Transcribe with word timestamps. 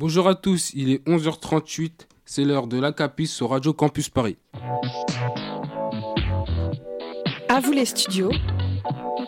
Bonjour 0.00 0.28
à 0.28 0.36
tous, 0.36 0.70
il 0.74 0.92
est 0.92 1.04
11h38, 1.08 1.90
c'est 2.24 2.44
l'heure 2.44 2.68
de 2.68 2.78
l'ACAPIS 2.78 3.26
sur 3.26 3.50
Radio 3.50 3.72
Campus 3.72 4.08
Paris. 4.08 4.36
À 7.48 7.58
vous 7.58 7.72
les 7.72 7.84
studios, 7.84 8.30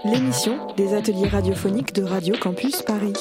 l'émission 0.04 0.72
des 0.76 0.94
ateliers 0.94 1.26
radiophoniques 1.26 1.92
de 1.92 2.04
Radio 2.04 2.36
Campus 2.40 2.82
Paris. 2.82 3.14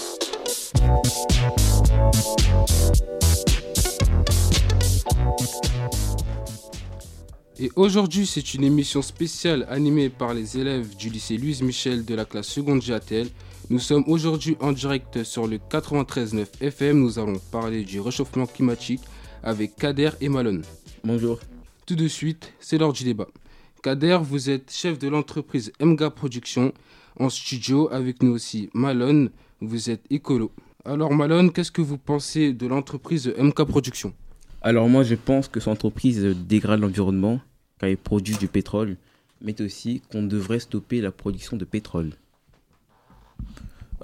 Et 7.57 7.71
aujourd'hui, 7.75 8.27
c'est 8.27 8.53
une 8.53 8.63
émission 8.63 9.01
spéciale 9.01 9.65
animée 9.69 10.09
par 10.09 10.35
les 10.35 10.59
élèves 10.59 10.95
du 10.95 11.09
lycée 11.09 11.37
Louise 11.37 11.63
Michel 11.63 12.05
de 12.05 12.13
la 12.13 12.25
classe 12.25 12.47
seconde 12.47 12.81
GATL. 12.81 13.27
Nous 13.71 13.77
sommes 13.77 14.03
aujourd'hui 14.07 14.57
en 14.61 14.71
direct 14.71 15.23
sur 15.23 15.45
le 15.45 15.57
93.9 15.57 16.47
FM. 16.59 17.01
Nous 17.01 17.19
allons 17.19 17.37
parler 17.51 17.83
du 17.83 17.99
réchauffement 17.99 18.47
climatique 18.47 19.01
avec 19.43 19.75
Kader 19.75 20.09
et 20.21 20.27
Malone. 20.27 20.63
Bonjour. 21.03 21.39
Tout 21.85 21.93
de 21.93 22.07
suite, 22.07 22.51
c'est 22.59 22.79
l'heure 22.79 22.93
du 22.93 23.03
débat. 23.03 23.27
Kader, 23.83 24.17
vous 24.23 24.49
êtes 24.49 24.71
chef 24.71 24.97
de 24.97 25.07
l'entreprise 25.07 25.71
MGA 25.79 26.09
Production. 26.09 26.73
En 27.19 27.29
studio, 27.29 27.87
avec 27.91 28.23
nous 28.23 28.31
aussi 28.31 28.71
Malone, 28.73 29.29
vous 29.61 29.91
êtes 29.91 30.03
écolo. 30.09 30.51
Alors 30.83 31.13
Malone, 31.13 31.51
qu'est-ce 31.51 31.71
que 31.71 31.83
vous 31.83 31.99
pensez 31.99 32.53
de 32.53 32.65
l'entreprise 32.65 33.31
MK 33.37 33.65
Production? 33.65 34.15
Alors 34.63 34.89
moi, 34.89 35.03
je 35.03 35.13
pense 35.13 35.47
que 35.47 35.59
cette 35.59 35.69
entreprise 35.69 36.23
dégrade 36.23 36.79
l'environnement 36.79 37.39
car 37.79 37.87
il 37.87 37.97
produit 37.97 38.35
du 38.35 38.47
pétrole, 38.47 38.97
mais 39.43 39.61
aussi 39.61 40.01
qu'on 40.11 40.23
devrait 40.23 40.59
stopper 40.59 41.01
la 41.01 41.11
production 41.11 41.55
de 41.55 41.65
pétrole. 41.65 42.13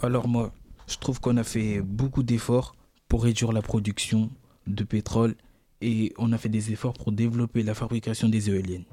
Alors 0.02 0.28
moi, 0.28 0.54
je 0.88 0.98
trouve 0.98 1.20
qu'on 1.20 1.38
a 1.38 1.44
fait 1.44 1.82
beaucoup 1.82 2.24
d'efforts 2.24 2.76
pour 3.08 3.24
réduire 3.24 3.52
la 3.52 3.62
production 3.62 4.30
de 4.68 4.84
pétrole 4.84 5.36
et 5.82 6.14
on 6.18 6.32
a 6.32 6.38
fait 6.38 6.50
des 6.50 6.72
efforts 6.72 6.94
pour 6.94 7.12
développer 7.12 7.64
la 7.64 7.74
fabrication 7.74 8.30
des 8.30 8.50
éoliennes. 8.50 8.86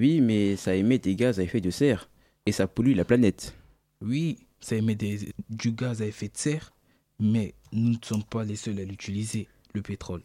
Oui, 0.00 0.20
mais 0.20 0.56
ça 0.56 0.74
émet 0.74 0.98
des 0.98 1.14
gaz 1.14 1.38
à 1.38 1.42
effet 1.42 1.60
de 1.60 1.70
serre 1.70 2.08
et 2.46 2.52
ça 2.52 2.66
pollue 2.66 2.94
la 2.94 3.04
planète. 3.04 3.54
Oui, 4.00 4.38
ça 4.60 4.76
émet 4.76 4.94
des, 4.94 5.32
du 5.50 5.72
gaz 5.72 6.02
à 6.02 6.06
effet 6.06 6.28
de 6.28 6.36
serre, 6.36 6.72
mais 7.20 7.54
nous 7.72 7.90
ne 7.90 7.96
sommes 8.02 8.24
pas 8.24 8.44
les 8.44 8.56
seuls 8.56 8.80
à 8.80 8.84
l'utiliser, 8.84 9.46
le 9.72 9.82
pétrole. 9.82 10.22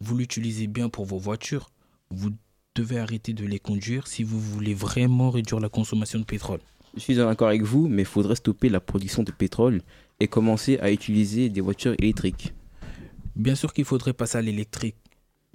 Vous 0.00 0.16
l'utilisez 0.16 0.66
bien 0.66 0.88
pour 0.88 1.04
vos 1.04 1.18
voitures, 1.18 1.70
vous 2.10 2.30
devez 2.74 2.98
arrêter 2.98 3.32
de 3.32 3.44
les 3.44 3.58
conduire 3.58 4.06
si 4.06 4.22
vous 4.22 4.40
voulez 4.40 4.74
vraiment 4.74 5.30
réduire 5.30 5.60
la 5.60 5.68
consommation 5.68 6.18
de 6.18 6.24
pétrole. 6.24 6.60
Je 6.94 7.00
suis 7.00 7.20
en 7.20 7.28
accord 7.28 7.48
avec 7.48 7.62
vous, 7.62 7.88
mais 7.88 8.02
il 8.02 8.06
faudrait 8.06 8.36
stopper 8.36 8.68
la 8.68 8.80
production 8.80 9.22
de 9.22 9.32
pétrole 9.32 9.80
et 10.20 10.28
commencer 10.28 10.78
à 10.78 10.92
utiliser 10.92 11.48
des 11.48 11.62
voitures 11.62 11.94
électriques. 11.98 12.52
Bien 13.34 13.54
sûr 13.54 13.72
qu'il 13.72 13.86
faudrait 13.86 14.12
passer 14.12 14.36
à 14.36 14.42
l'électrique, 14.42 14.96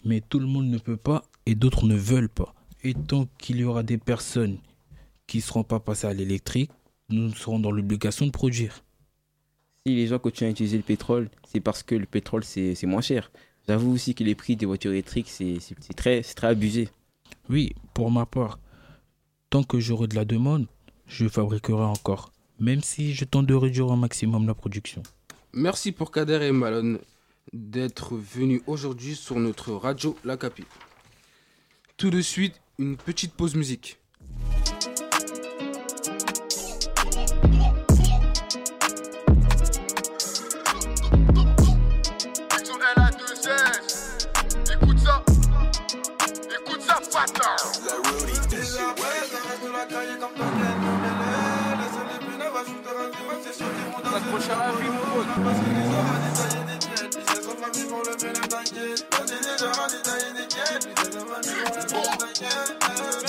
mais 0.03 0.21
tout 0.21 0.39
le 0.39 0.47
monde 0.47 0.67
ne 0.67 0.80
peut 0.80 0.97
pas 0.97 1.23
et 1.45 1.53
d'autres 1.53 1.85
ne 1.85 1.95
veulent 1.95 2.30
pas. 2.30 2.55
Et 2.83 2.95
tant 2.95 3.27
qu'il 3.38 3.58
y 3.58 3.63
aura 3.63 3.83
des 3.83 3.99
personnes 3.99 4.58
qui 5.27 5.38
ne 5.38 5.43
seront 5.43 5.63
pas 5.63 5.80
passées 5.80 6.08
à 6.08 6.13
l'électrique, 6.13 6.71
nous 7.09 7.31
serons 7.33 7.59
dans 7.59 7.71
l'obligation 7.71 8.25
de 8.25 8.31
produire. 8.31 8.83
Si 9.85 9.95
les 9.95 10.08
gens 10.08 10.19
continuent 10.19 10.47
à 10.47 10.52
utiliser 10.52 10.77
le 10.77 10.83
pétrole, 10.83 11.30
c'est 11.47 11.59
parce 11.59 11.83
que 11.83 11.95
le 11.95 12.05
pétrole 12.08 12.43
c'est 12.43 12.83
moins 12.85 13.02
cher. 13.02 13.31
J'avoue 13.67 13.93
aussi 13.93 14.15
que 14.15 14.23
les 14.23 14.35
prix 14.35 14.55
des 14.55 14.65
voitures 14.65 14.91
électriques 14.91 15.30
c'est 15.30 15.59
très, 15.95 16.21
très 16.21 16.47
abusé. 16.47 16.89
Oui, 17.49 17.73
pour 17.93 18.09
ma 18.09 18.25
part, 18.25 18.59
tant 19.49 19.63
que 19.63 19.80
j'aurai 19.80 20.08
de 20.08 20.15
la 20.15 20.25
demande, 20.25 20.67
je 21.08 21.27
fabriquerai 21.27 21.83
encore, 21.83 22.31
même 22.59 22.81
si 22.81 23.13
je 23.13 23.25
tente 23.25 23.45
de 23.45 23.55
réduire 23.55 23.88
au 23.88 23.95
maximum 23.95 24.45
la 24.45 24.53
production. 24.53 25.03
Merci 25.53 25.91
pour 25.91 26.11
Kader 26.11 26.39
et 26.44 26.52
Malone 26.52 26.99
d'être 27.53 28.16
venus 28.16 28.61
aujourd'hui 28.67 29.16
sur 29.16 29.38
notre 29.39 29.73
radio 29.73 30.17
La 30.23 30.38
Capi. 30.38 30.64
Tout 31.95 32.09
de 32.09 32.22
suite, 32.22 32.59
une 32.77 32.97
petite 32.97 33.33
pause 33.33 33.55
musique. 33.55 33.97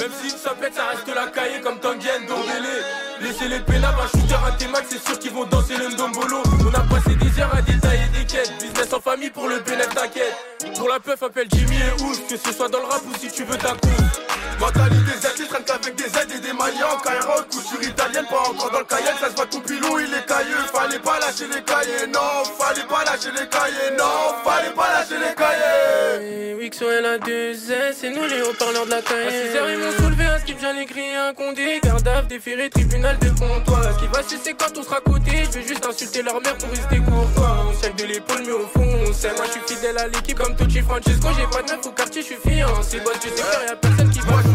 Même 0.00 0.10
si 0.22 0.30
ça 0.30 0.50
pète, 0.54 0.74
ça 0.74 0.86
reste 0.86 1.14
la 1.14 1.26
cahier 1.26 1.60
comme 1.60 1.78
Tanguyen, 1.80 2.20
Dombélé. 2.26 2.82
Laissez 3.20 3.48
les 3.48 3.60
pénables, 3.60 3.98
un 4.00 4.06
shooter, 4.06 4.36
un 4.46 4.52
T-Max, 4.52 4.86
c'est 4.88 5.04
sûr 5.06 5.18
qu'ils 5.18 5.32
vont 5.32 5.44
danser 5.44 5.76
le 5.76 5.88
ndombolo. 5.88 6.42
On 6.64 6.74
a 6.74 6.80
passé 6.80 7.16
des 7.16 7.40
heures 7.40 7.54
à 7.54 7.60
détailler 7.60 8.06
des 8.16 8.24
quêtes. 8.24 8.52
Business 8.60 8.92
en 8.92 9.00
famille 9.00 9.30
pour 9.30 9.48
le 9.48 9.58
bénéfice, 9.60 9.94
t'inquiète. 9.94 10.36
Pour 10.76 10.88
la 10.88 11.00
peuf, 11.00 11.22
appelle 11.22 11.48
Jimmy 11.52 11.76
et 11.76 12.02
Ouz, 12.02 12.20
que 12.28 12.36
ce 12.36 12.52
soit 12.52 12.68
dans 12.68 12.78
le 12.78 12.86
rap 12.86 13.02
ou 13.06 13.18
si 13.18 13.30
tu 13.30 13.44
veux 13.44 13.58
ta 13.58 13.72
coupe. 13.72 14.27
Mentalité 14.58 15.12
Z, 15.20 15.26
ils 15.38 15.46
traînent 15.46 15.64
qu'avec 15.64 15.94
des 15.94 16.04
aides 16.04 16.32
et 16.34 16.40
des 16.40 16.52
Maliens. 16.52 16.98
Cairo, 17.02 17.42
couture 17.50 17.82
italienne, 17.82 18.26
pas 18.28 18.40
encore 18.40 18.70
dans 18.70 18.80
le 18.80 18.84
cahier. 18.84 19.10
Ça 19.20 19.30
se 19.30 19.36
voit 19.36 19.46
tout 19.46 19.60
pilou, 19.60 20.00
il 20.00 20.12
est 20.12 20.26
cailleux. 20.26 20.62
Fallait 20.72 20.98
pas 20.98 21.18
lâcher 21.20 21.46
les 21.46 21.62
cahiers, 21.62 22.06
non. 22.12 22.44
Fallait 22.58 22.86
pas 22.86 23.04
lâcher 23.04 23.30
les 23.30 23.48
cahiers, 23.48 23.96
non. 23.96 24.34
Fallait 24.44 24.74
pas 24.74 24.88
lâcher 24.92 25.18
les 25.18 25.34
cahiers. 25.34 26.54
Wixo 26.54 26.90
et 26.90 27.00
la 27.00 27.18
2S, 27.18 27.94
c'est 28.00 28.10
nous 28.10 28.24
les 28.24 28.42
haut-parleurs 28.42 28.86
de 28.86 28.90
la 28.90 29.02
cahier. 29.02 29.26
À 29.26 29.30
6h, 29.30 29.72
ils 29.72 29.78
m'ont 29.78 29.92
soulevé 29.92 30.24
un 30.24 30.38
skip, 30.40 30.58
j'allais 30.60 30.86
crier 30.86 31.16
un 31.16 31.32
condé. 31.34 31.80
Gardave, 31.82 32.26
déféré, 32.26 32.68
tribunal 32.68 33.16
de 33.20 33.30
comptoir. 33.30 33.82
Ce 33.94 33.98
qui 34.00 34.06
va 34.08 34.22
se 34.22 34.36
c'est 34.42 34.54
quand 34.54 34.76
on 34.76 34.82
sera 34.82 35.00
côté. 35.00 35.44
Je 35.44 35.58
vais 35.58 35.66
juste 35.66 35.86
insulter 35.86 36.22
leur 36.22 36.40
mère 36.40 36.56
pour 36.58 36.68
rester 36.70 36.98
courtois. 36.98 37.66
On 37.70 37.80
sait 37.80 37.90
de 37.90 38.04
l'épaule, 38.04 38.42
mais 38.44 38.52
au 38.52 38.66
fond, 38.66 38.88
on 39.06 39.12
sait. 39.12 39.32
Moi, 39.36 39.44
je 39.46 39.52
suis 39.52 39.76
fidèle 39.76 39.98
à 39.98 40.08
l'équipe 40.08 40.38
comme 40.38 40.56
Tucci 40.56 40.80
Francesco. 40.80 41.28
J'ai 41.36 41.46
pas 41.46 41.62
de 41.62 41.72
meuf 41.72 41.86
au 41.86 41.90
quartier, 41.90 42.22
je 42.22 42.26
suis 42.26 42.36
fiancé. 42.36 43.00
Boss 43.00 43.20
du 43.20 43.28
secteur, 43.28 43.62
y'a 43.66 43.76
personne 43.76 44.10
qui 44.10 44.20
va 44.20 44.47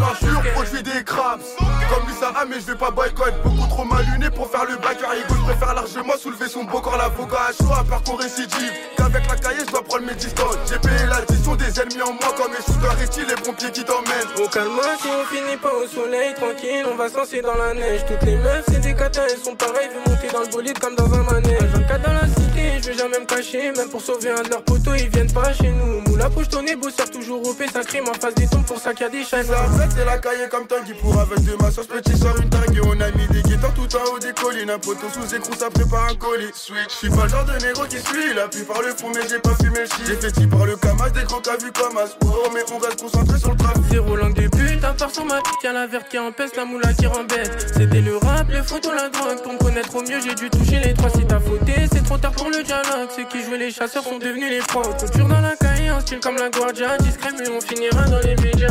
je 0.72 0.82
des 0.82 1.04
craps 1.04 1.56
Comme 1.58 2.06
lui 2.06 2.14
ça 2.18 2.28
a 2.28 2.44
mais 2.44 2.60
je 2.60 2.66
vais 2.66 2.78
pas 2.78 2.90
boycott 2.90 3.34
Beaucoup 3.44 3.68
trop 3.68 3.84
mal 3.84 4.04
luné 4.12 4.30
pour 4.30 4.50
faire 4.50 4.64
le 4.64 4.76
bac. 4.76 4.98
Ego 4.98 5.34
je 5.34 5.52
préfère 5.52 5.74
largement 5.74 6.16
soulever 6.18 6.48
son 6.48 6.64
beau 6.64 6.80
corps. 6.80 6.96
L'avocat 6.96 7.50
a 7.50 7.52
choix 7.52 7.78
à 7.80 7.84
parcours 7.84 8.18
récidive. 8.18 8.72
Qu'avec 8.96 9.28
la 9.28 9.36
cahier 9.36 9.60
je 9.66 9.70
dois 9.70 9.82
prendre 9.82 10.06
mes 10.06 10.14
distances. 10.14 10.56
J'ai 10.68 10.78
payé 10.78 11.06
l'addition 11.08 11.54
des 11.56 11.80
ennemis 11.80 12.02
en 12.02 12.12
moi 12.12 12.34
Comme 12.36 12.52
les 12.52 12.64
shooters 12.64 12.96
et 13.02 13.28
les 13.28 13.42
pompiers 13.42 13.70
qui 13.70 13.84
t'emmènent. 13.84 14.44
Au 14.44 14.48
calme 14.48 14.80
si 15.00 15.08
on 15.08 15.24
finit 15.34 15.56
pas 15.56 15.72
au 15.72 15.86
soleil 15.86 16.34
Tranquille 16.34 16.86
on 16.90 16.96
va 16.96 17.08
se 17.08 17.16
lancer 17.16 17.42
dans 17.42 17.54
la 17.54 17.74
neige. 17.74 18.04
Toutes 18.06 18.22
les 18.22 18.36
meufs 18.36 18.64
c'est 18.68 18.80
des 18.80 18.94
catas 18.94 19.26
elles 19.30 19.42
sont 19.42 19.54
pareilles. 19.54 19.90
Vu 19.90 20.10
monter 20.10 20.28
dans 20.32 20.40
le 20.40 20.48
bolide 20.48 20.78
comme 20.78 20.96
dans 20.96 21.12
un 21.12 21.22
manège. 21.22 21.70
24 21.74 22.02
dans 22.02 22.12
la 22.12 22.28
cité 22.28 22.80
je 22.82 22.90
vais 22.90 22.98
jamais 22.98 23.20
me 23.20 23.26
cacher. 23.26 23.72
Même 23.72 23.88
pour 23.88 24.00
sauver 24.00 24.30
un 24.30 24.42
de 24.42 24.48
leurs 24.48 24.62
poteaux 24.62 24.94
ils 24.94 25.08
viennent 25.08 25.32
pas 25.32 25.52
chez 25.52 25.70
nous. 25.70 26.00
Moula 26.08 26.30
poche 26.30 26.48
tonner 26.48 26.76
bosseur 26.76 27.10
toujours 27.10 27.42
au 27.46 27.54
ça 27.72 27.82
crime 27.82 28.08
en 28.08 28.14
face 28.14 28.34
des 28.34 28.46
tombes 28.46 28.64
pour 28.64 28.78
ça 28.78 28.92
qu'il 28.92 29.02
y 29.02 29.06
a 29.06 29.10
des 29.10 29.24
chaînes 29.24 29.50
c'est 29.90 30.04
la 30.04 30.18
cahier 30.18 30.48
comme 30.50 30.66
Tanguy 30.66 30.94
pour 30.94 31.18
avec 31.18 31.42
de 31.44 31.62
ma 31.62 31.70
sauce 31.70 31.86
petit 31.86 32.16
sort 32.16 32.36
une 32.40 32.48
tangue 32.48 32.80
On 32.84 33.00
a 33.00 33.10
mis 33.10 33.26
des 33.28 33.42
guitares 33.42 33.74
tout 33.74 33.88
en 33.96 34.14
haut 34.14 34.18
des 34.18 34.32
collines 34.32 34.70
Un 34.70 34.78
poteau 34.78 35.06
sous 35.12 35.34
écrou 35.34 35.52
ça 35.58 35.70
prépare 35.70 36.08
un 36.10 36.14
colis. 36.14 36.50
Switch. 36.54 36.90
Je 36.90 36.94
suis 36.94 37.08
pas 37.10 37.24
le 37.24 37.28
genre 37.28 37.44
de 37.44 37.64
négro 37.64 37.84
qui 37.84 37.98
suit 37.98 38.34
La 38.34 38.48
plupart 38.48 38.82
le 38.82 38.94
fou 38.96 39.10
mais 39.14 39.22
j'ai 39.28 39.38
pas 39.38 39.54
fumé 39.60 39.80
le 39.80 39.86
shit. 39.86 40.06
J'ai 40.06 40.16
fait 40.16 40.46
par 40.46 40.66
le 40.66 40.76
camas 40.76 41.10
des 41.10 41.24
gros 41.24 41.40
cas 41.40 41.56
vu 41.56 41.72
comme 41.72 41.96
as. 41.98 42.16
Oh 42.24 42.48
mais 42.54 42.62
on 42.72 42.78
reste 42.78 43.00
concentré 43.00 43.38
sur 43.38 43.50
le 43.50 43.56
trafic 43.56 43.84
Zéro 43.90 44.16
langue 44.16 44.34
de 44.34 44.48
pute, 44.48 44.84
à 44.84 44.92
part 44.92 45.10
sur 45.10 45.24
ma 45.24 45.40
Tiens 45.60 45.72
la 45.72 45.86
verte 45.86 46.08
qui 46.08 46.18
empêche 46.18 46.54
la 46.56 46.64
moula 46.64 46.92
qui 46.92 47.06
rembête. 47.06 47.72
C'était 47.74 48.00
le 48.00 48.16
rap, 48.18 48.48
le 48.48 48.62
photo, 48.62 48.90
la 48.92 49.08
drogue 49.08 49.42
Pour 49.42 49.52
me 49.52 49.58
connaître 49.58 49.94
au 49.94 50.02
mieux 50.02 50.20
j'ai 50.22 50.34
dû 50.34 50.50
toucher 50.50 50.80
les 50.80 50.94
trois. 50.94 51.10
Si 51.10 51.24
t'as 51.26 51.40
fauté 51.40 51.74
c'est 51.92 52.04
trop 52.04 52.18
tard 52.18 52.32
pour 52.32 52.48
le 52.48 52.62
dialogue. 52.62 53.08
Ceux 53.14 53.24
qui 53.24 53.42
jouaient 53.42 53.58
les 53.58 53.70
chasseurs 53.70 54.04
sont 54.04 54.18
devenus 54.18 54.50
les 54.50 54.60
pros. 54.60 54.82
Couture 54.82 55.28
dans 55.28 55.40
la 55.40 55.56
cahier, 55.56 55.88
un 55.88 56.00
style 56.00 56.20
comme 56.20 56.36
la 56.36 56.50
Guardia 56.50 56.96
Discret 56.98 57.30
mais 57.38 57.48
on 57.50 57.60
finira 57.60 58.04
dans 58.04 58.20
les 58.20 58.36
médias 58.36 58.68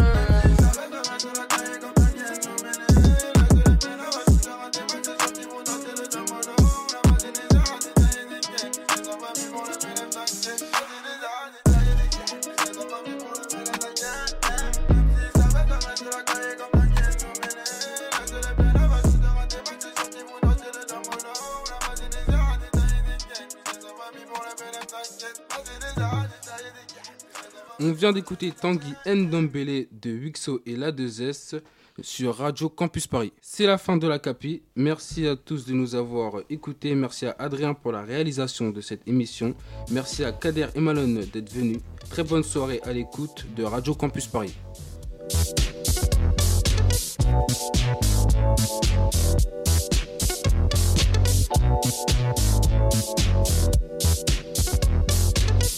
On 27.80 27.92
vient 27.92 28.12
d'écouter 28.12 28.52
Tanguy 28.52 28.94
Ndombele 29.06 29.88
de 29.92 30.12
Wixo 30.12 30.62
et 30.66 30.76
la 30.76 30.92
2S. 30.92 31.60
sur 32.02 32.38
Radio 32.38 32.70
Campus 32.70 33.06
Paris. 33.08 33.34
C'est 33.42 33.66
la 33.66 33.78
fin 33.78 33.98
de 33.98 34.08
la 34.08 34.18
CAPI. 34.20 34.64
Merci 34.76 35.28
à 35.28 35.36
tous 35.36 35.66
de 35.66 35.74
nous 35.74 35.94
avoir 35.96 36.42
écoutés. 36.50 36.96
Merci 36.96 37.28
à 37.28 37.36
Adrien 37.38 37.74
pour 37.76 37.92
la 37.92 38.02
réalisation 38.02 38.70
de 38.72 38.82
cette 38.82 39.08
émission. 39.08 39.54
Merci 39.92 40.24
à 40.24 40.32
Kader 40.32 40.68
et 40.76 40.80
Malone 40.80 41.26
d'être 41.32 41.52
venus. 41.54 41.80
Très 42.10 42.24
bonne 42.24 42.44
soirée 42.44 42.80
à 42.84 42.94
l'écoute 42.94 43.46
de 43.56 43.64
Radio 43.64 43.94
Campus 43.94 44.28
Paris. 44.28 44.56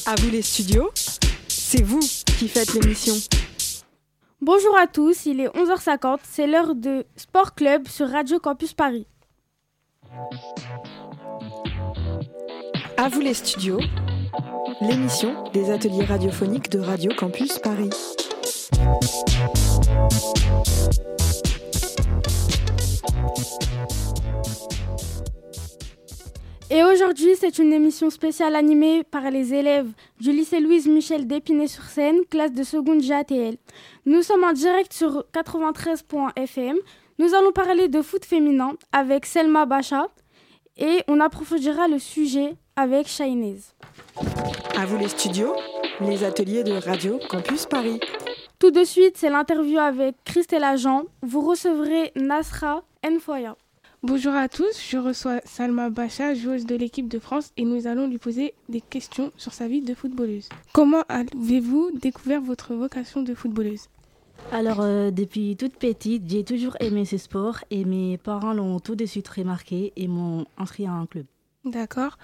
À 0.07 0.15
vous 0.21 0.29
les 0.29 0.43
studios, 0.43 0.91
c'est 1.67 1.81
vous 1.81 1.99
qui 2.37 2.47
faites 2.47 2.75
l'émission. 2.75 3.15
Bonjour 4.39 4.77
à 4.77 4.85
tous, 4.85 5.25
il 5.25 5.39
est 5.39 5.47
11h50, 5.47 6.19
c'est 6.21 6.45
l'heure 6.45 6.75
de 6.75 7.05
Sport 7.15 7.55
Club 7.55 7.87
sur 7.87 8.07
Radio 8.07 8.37
Campus 8.39 8.75
Paris. 8.75 9.07
À 12.97 13.09
vous 13.09 13.19
les 13.19 13.33
studios, 13.33 13.79
l'émission 14.79 15.43
des 15.53 15.71
ateliers 15.71 16.05
radiophoniques 16.05 16.69
de 16.69 16.77
Radio 16.77 17.11
Campus 17.17 17.57
Paris. 17.57 17.89
Et 26.69 26.83
aujourd'hui, 26.83 27.35
c'est 27.39 27.57
une 27.57 27.73
émission 27.73 28.11
spéciale 28.11 28.55
animée 28.55 29.03
par 29.03 29.31
les 29.31 29.53
élèves 29.55 29.89
du 30.19 30.31
lycée 30.31 30.59
Louise 30.59 30.87
Michel 30.87 31.27
d'Épinay-sur-Seine, 31.27 32.25
classe 32.29 32.53
de 32.53 32.63
seconde 32.63 33.01
GATL. 33.01 33.57
Nous 34.05 34.21
sommes 34.21 34.43
en 34.43 34.53
direct 34.53 34.93
sur 34.93 35.25
93.fm. 35.33 36.77
Nous 37.19 37.33
allons 37.33 37.51
parler 37.51 37.87
de 37.87 38.01
foot 38.01 38.25
féminin 38.25 38.73
avec 38.91 39.25
Selma 39.25 39.65
Bacha 39.65 40.07
et 40.77 41.03
on 41.07 41.19
approfondira 41.19 41.87
le 41.87 41.99
sujet 41.99 42.55
avec 42.75 43.07
Shainez. 43.07 43.59
À 44.77 44.85
vous 44.85 44.97
les 44.97 45.07
studios, 45.07 45.53
les 46.01 46.23
ateliers 46.23 46.63
de 46.63 46.73
Radio 46.73 47.19
Campus 47.29 47.65
Paris. 47.65 47.99
Tout 48.59 48.71
de 48.71 48.83
suite, 48.83 49.17
c'est 49.17 49.29
l'interview 49.29 49.79
avec 49.79 50.15
Christelle 50.23 50.65
Jean. 50.77 51.03
Vous 51.21 51.41
recevrez 51.41 52.11
Nasra 52.15 52.83
Nfoya. 53.05 53.55
Bonjour 54.07 54.35
à 54.35 54.47
tous, 54.47 54.79
je 54.87 54.99
reçois 54.99 55.41
Salma 55.45 55.89
Bacha, 55.89 56.35
joueuse 56.35 56.67
de 56.67 56.75
l'équipe 56.75 57.07
de 57.07 57.17
France, 57.17 57.51
et 57.57 57.65
nous 57.65 57.87
allons 57.87 58.07
lui 58.07 58.19
poser 58.19 58.53
des 58.69 58.79
questions 58.79 59.31
sur 59.35 59.51
sa 59.51 59.67
vie 59.67 59.81
de 59.81 59.95
footballeuse. 59.95 60.47
Comment 60.73 61.01
avez-vous 61.09 61.89
découvert 61.99 62.39
votre 62.39 62.75
vocation 62.75 63.23
de 63.23 63.33
footballeuse? 63.33 63.87
Alors, 64.51 64.81
euh, 64.81 65.09
depuis 65.09 65.55
toute 65.57 65.77
petite, 65.77 66.21
j'ai 66.27 66.43
toujours 66.43 66.77
aimé 66.81 67.05
ce 67.05 67.17
sport 67.17 67.57
et 67.71 67.83
mes 67.83 68.19
parents 68.19 68.53
l'ont 68.53 68.79
tout 68.79 68.95
de 68.95 69.07
suite 69.07 69.27
remarqué 69.27 69.91
et 69.95 70.07
m'ont 70.07 70.45
inscrit 70.59 70.85
à 70.85 70.91
un 70.91 71.07
club. 71.07 71.25
D'accord. 71.63 72.19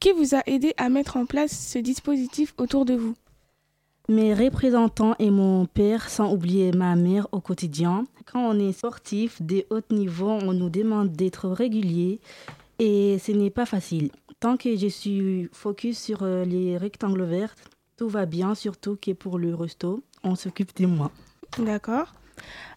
Qui 0.00 0.12
vous 0.12 0.34
a 0.34 0.40
aidé 0.46 0.72
à 0.78 0.88
mettre 0.88 1.18
en 1.18 1.26
place 1.26 1.52
ce 1.52 1.78
dispositif 1.78 2.54
autour 2.56 2.86
de 2.86 2.94
vous? 2.94 3.14
Mes 4.08 4.34
représentants 4.34 5.14
et 5.18 5.30
mon 5.30 5.64
père, 5.64 6.10
sans 6.10 6.30
oublier 6.32 6.72
ma 6.72 6.94
mère 6.94 7.26
au 7.32 7.40
quotidien. 7.40 8.06
Quand 8.30 8.40
on 8.50 8.58
est 8.58 8.72
sportif 8.72 9.40
de 9.40 9.64
haut 9.70 9.80
niveau, 9.90 10.28
on 10.28 10.52
nous 10.52 10.68
demande 10.68 11.12
d'être 11.12 11.48
régulier 11.48 12.20
et 12.78 13.18
ce 13.18 13.32
n'est 13.32 13.50
pas 13.50 13.64
facile. 13.64 14.10
Tant 14.40 14.58
que 14.58 14.76
je 14.76 14.88
suis 14.88 15.48
focus 15.52 15.98
sur 15.98 16.18
euh, 16.22 16.44
les 16.44 16.76
rectangles 16.76 17.22
verts, 17.22 17.54
tout 17.96 18.08
va 18.08 18.26
bien, 18.26 18.54
surtout 18.54 18.98
que 19.00 19.12
pour 19.12 19.38
le 19.38 19.54
resto, 19.54 20.02
on 20.22 20.34
s'occupe 20.34 20.76
de 20.76 20.84
moi. 20.86 21.10
D'accord. 21.58 22.12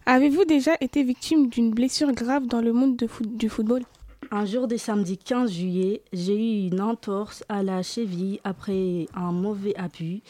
Avez-vous 0.06 0.46
déjà 0.46 0.76
été 0.80 1.02
victime 1.02 1.48
d'une 1.50 1.72
blessure 1.72 2.12
grave 2.12 2.46
dans 2.46 2.62
le 2.62 2.72
monde 2.72 2.96
de 2.96 3.06
foot- 3.06 3.36
du 3.36 3.50
football? 3.50 3.82
Un 4.30 4.46
jour 4.46 4.66
de 4.66 4.76
samedi 4.78 5.18
15 5.18 5.52
juillet, 5.52 6.00
j'ai 6.12 6.36
eu 6.36 6.68
une 6.68 6.80
entorse 6.80 7.44
à 7.50 7.62
la 7.62 7.82
cheville 7.82 8.40
après 8.44 9.06
un 9.14 9.32
mauvais 9.32 9.74
appui 9.76 10.22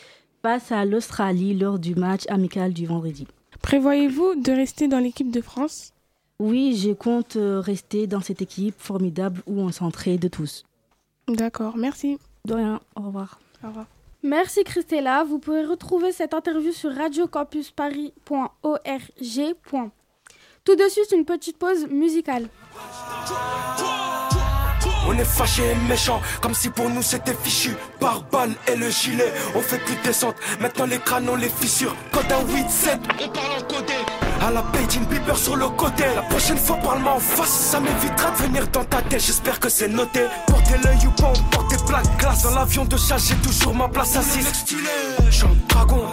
face 0.48 0.72
à 0.72 0.86
l'Australie 0.86 1.52
lors 1.52 1.78
du 1.78 1.94
match 1.94 2.22
amical 2.30 2.72
du 2.72 2.86
vendredi. 2.86 3.26
Prévoyez-vous 3.60 4.36
de 4.36 4.50
rester 4.50 4.88
dans 4.88 4.98
l'équipe 4.98 5.30
de 5.30 5.42
France? 5.42 5.92
Oui, 6.38 6.74
je 6.74 6.92
compte 6.92 7.36
euh, 7.36 7.60
rester 7.60 8.06
dans 8.06 8.22
cette 8.22 8.40
équipe 8.40 8.74
formidable 8.78 9.42
où 9.46 9.60
on 9.60 9.70
s'entraide 9.72 10.30
tous. 10.30 10.64
D'accord, 11.28 11.76
merci. 11.76 12.18
De 12.46 12.54
rien, 12.54 12.80
au 12.96 13.02
revoir. 13.02 13.38
Au 13.62 13.66
revoir. 13.66 13.84
Merci 14.22 14.64
Christella. 14.64 15.22
Vous 15.24 15.38
pouvez 15.38 15.66
retrouver 15.66 16.12
cette 16.12 16.32
interview 16.32 16.72
sur 16.72 16.94
radiocampusparis.org. 16.94 19.90
Tout 20.64 20.76
de 20.76 20.88
suite, 20.88 21.12
une 21.12 21.26
petite 21.26 21.58
pause 21.58 21.86
musicale. 21.90 22.48
On 25.10 25.19
est 25.19 25.25
fâché 25.25 25.62
et 25.70 25.88
méchant, 25.88 26.20
comme 26.43 26.52
si 26.55 26.69
pour 26.69 26.90
nous 26.90 27.00
c'était 27.00 27.34
fichu. 27.43 27.75
Par 27.99 28.22
balle 28.31 28.52
et 28.70 28.76
le 28.76 28.90
gilet, 28.90 29.32
on 29.55 29.60
fait 29.60 29.78
plus 29.78 29.96
de 29.96 30.02
descente. 30.02 30.37
Maintenant 30.60 30.84
les 30.84 30.99
crânes, 30.99 31.26
on 31.31 31.34
les 31.34 31.49
fissure. 31.49 31.96
Code 32.12 32.31
un 32.31 32.44
8-7, 32.44 32.99
on 33.25 33.28
parle 33.31 33.46
en 33.58 33.75
codé. 33.75 33.94
À 34.40 34.50
la 34.50 34.62
Paging 34.62 35.06
Bieber 35.06 35.37
sur 35.37 35.56
le 35.56 35.69
côté. 35.70 36.05
La 36.14 36.22
prochaine 36.22 36.58
fois, 36.58 36.76
parle-moi 36.76 37.14
en 37.14 37.20
face. 37.20 37.49
Ça 37.49 37.81
m'évitera 37.81 38.31
de 38.32 38.37
venir 38.37 38.69
dans 38.69 38.84
ta 38.84 39.00
tête. 39.02 39.25
J'espère 39.25 39.58
que 39.58 39.70
c'est 39.70 39.88
noté. 39.88 40.20
Portez 40.46 40.76
l'œil 40.84 41.06
ou 41.06 41.10
pas, 41.10 41.32
on 41.34 41.43
porte 41.50 41.70
des 41.70 41.84
plaques 41.87 42.19
glace. 42.19 42.43
Dans 42.43 42.55
l'avion 42.55 42.84
de 42.84 42.96
chasse, 42.99 43.28
j'ai 43.28 43.37
toujours 43.37 43.75
ma 43.75 43.88
place 43.88 44.14
assise. 44.14 44.46
J'suis 45.31 45.46
un 45.46 45.56
dragon, 45.69 46.05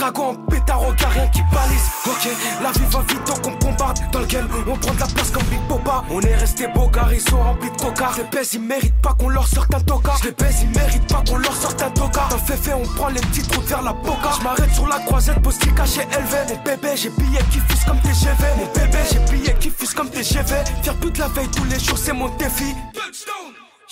dragon, 0.00 0.34
pétard 0.48 0.82
au 0.82 0.92
gars, 0.92 1.08
rien 1.08 1.28
qui 1.28 1.42
balise. 1.52 1.88
Ok, 2.06 2.28
la 2.62 2.70
vie 2.72 2.86
va 2.90 3.00
vite, 3.00 3.26
donc 3.26 3.46
on 3.46 3.64
bombarde. 3.64 3.98
Dans 4.12 4.20
le 4.20 4.26
game, 4.26 4.48
on 4.66 4.76
prend 4.76 4.94
de 4.94 5.00
la 5.00 5.06
place 5.06 5.30
comme 5.30 5.42
Big 5.44 5.60
Boba. 5.68 6.04
On 6.10 6.20
est 6.22 6.34
resté 6.34 6.66
beau 6.68 6.88
car 6.88 7.12
ils 7.12 7.20
sont 7.20 7.38
remplis 7.38 7.70
de 7.70 7.76
coca. 7.76 8.10
Les 8.16 8.24
baise, 8.24 8.54
ils 8.54 8.62
méritent 8.62 9.00
pas 9.02 9.14
qu'on 9.18 9.28
leur 9.28 9.46
sorte 9.46 9.74
un 9.74 9.80
toca. 9.80 10.12
Les 10.24 10.32
baise, 10.32 10.62
ils 10.62 10.70
méritent 10.70 11.06
pas 11.06 11.22
qu'on 11.28 11.36
leur 11.36 11.54
sorte 11.54 11.82
un 11.82 11.90
toca. 11.90 12.28
Dans 12.30 12.36
le 12.36 12.42
fait, 12.42 12.74
on 12.74 12.86
prend 12.96 13.08
les 13.08 13.20
petites 13.20 13.54
routes 13.54 13.66
vers 13.66 13.82
la 13.82 13.92
boca. 13.92 14.30
J'm'arrête 14.40 14.74
sur 14.74 14.88
la 14.88 15.00
croisette, 15.00 15.42
postier 15.42 15.72
caché 15.72 16.00
élevé. 16.00 16.38
Mon 16.48 16.62
bébé, 16.62 16.96
j'ai 16.96 17.10
billets 17.10 17.44
qui 17.50 17.60
fusent 17.60 17.84
comme 17.84 18.00
TGV. 18.00 18.44
Mon 18.56 18.66
bébé, 18.72 18.98
j'ai 19.10 19.18
billets 19.30 19.56
qui 19.60 19.70
fusent 19.70 19.94
comme 19.94 20.08
TGV. 20.08 20.54
Faire 20.82 20.94
de 20.94 21.18
la 21.18 21.28
veille 21.28 21.48
tous 21.48 21.64
les 21.64 21.78
jours, 21.78 21.98
c'est 21.98 22.14
mon 22.14 22.28
défi. 22.36 22.74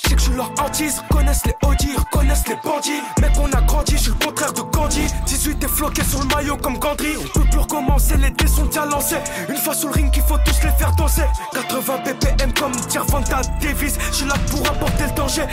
Je 0.03 0.09
sais 0.09 0.15
que 0.15 0.21
je 0.21 0.27
suis 0.27 0.35
leur 0.35 0.53
hantise, 0.61 1.03
connaissent 1.11 1.45
les 1.45 1.57
Audi, 1.67 1.89
reconnaissent 1.97 2.47
les 2.47 2.57
bandits. 2.63 3.03
Mec, 3.21 3.33
on 3.41 3.53
a 3.53 3.61
grandi, 3.63 3.93
je 3.97 4.03
suis 4.03 4.13
le 4.13 4.25
contraire 4.25 4.53
de 4.53 4.61
Gandhi. 4.61 5.03
18 5.27 5.65
est 5.65 5.69
floqué 5.69 6.05
sur 6.05 6.21
le 6.21 6.27
maillot 6.27 6.57
comme 6.57 6.79
Gandry. 6.79 7.17
On 7.19 7.39
peut 7.39 7.45
plus 7.51 7.59
recommencer, 7.59 8.17
les 8.17 8.31
dés 8.31 8.47
sont 8.47 8.67
déjà 8.67 8.87
lancés. 8.87 9.19
Une 9.49 9.57
fois 9.57 9.75
sur 9.75 9.89
le 9.89 9.95
ring, 9.95 10.13
il 10.15 10.23
faut 10.23 10.39
tous 10.45 10.63
les 10.63 10.71
faire 10.71 10.95
danser. 10.95 11.25
80 11.53 11.99
BPM 12.05 12.53
comme 12.53 12.73
Tirvanda 12.73 13.41
Davis. 13.61 13.99
Je 14.11 14.17
suis 14.17 14.27
là 14.27 14.35
pour 14.51 14.61
apporter 14.69 15.05
le 15.05 15.15
danger. 15.17 15.47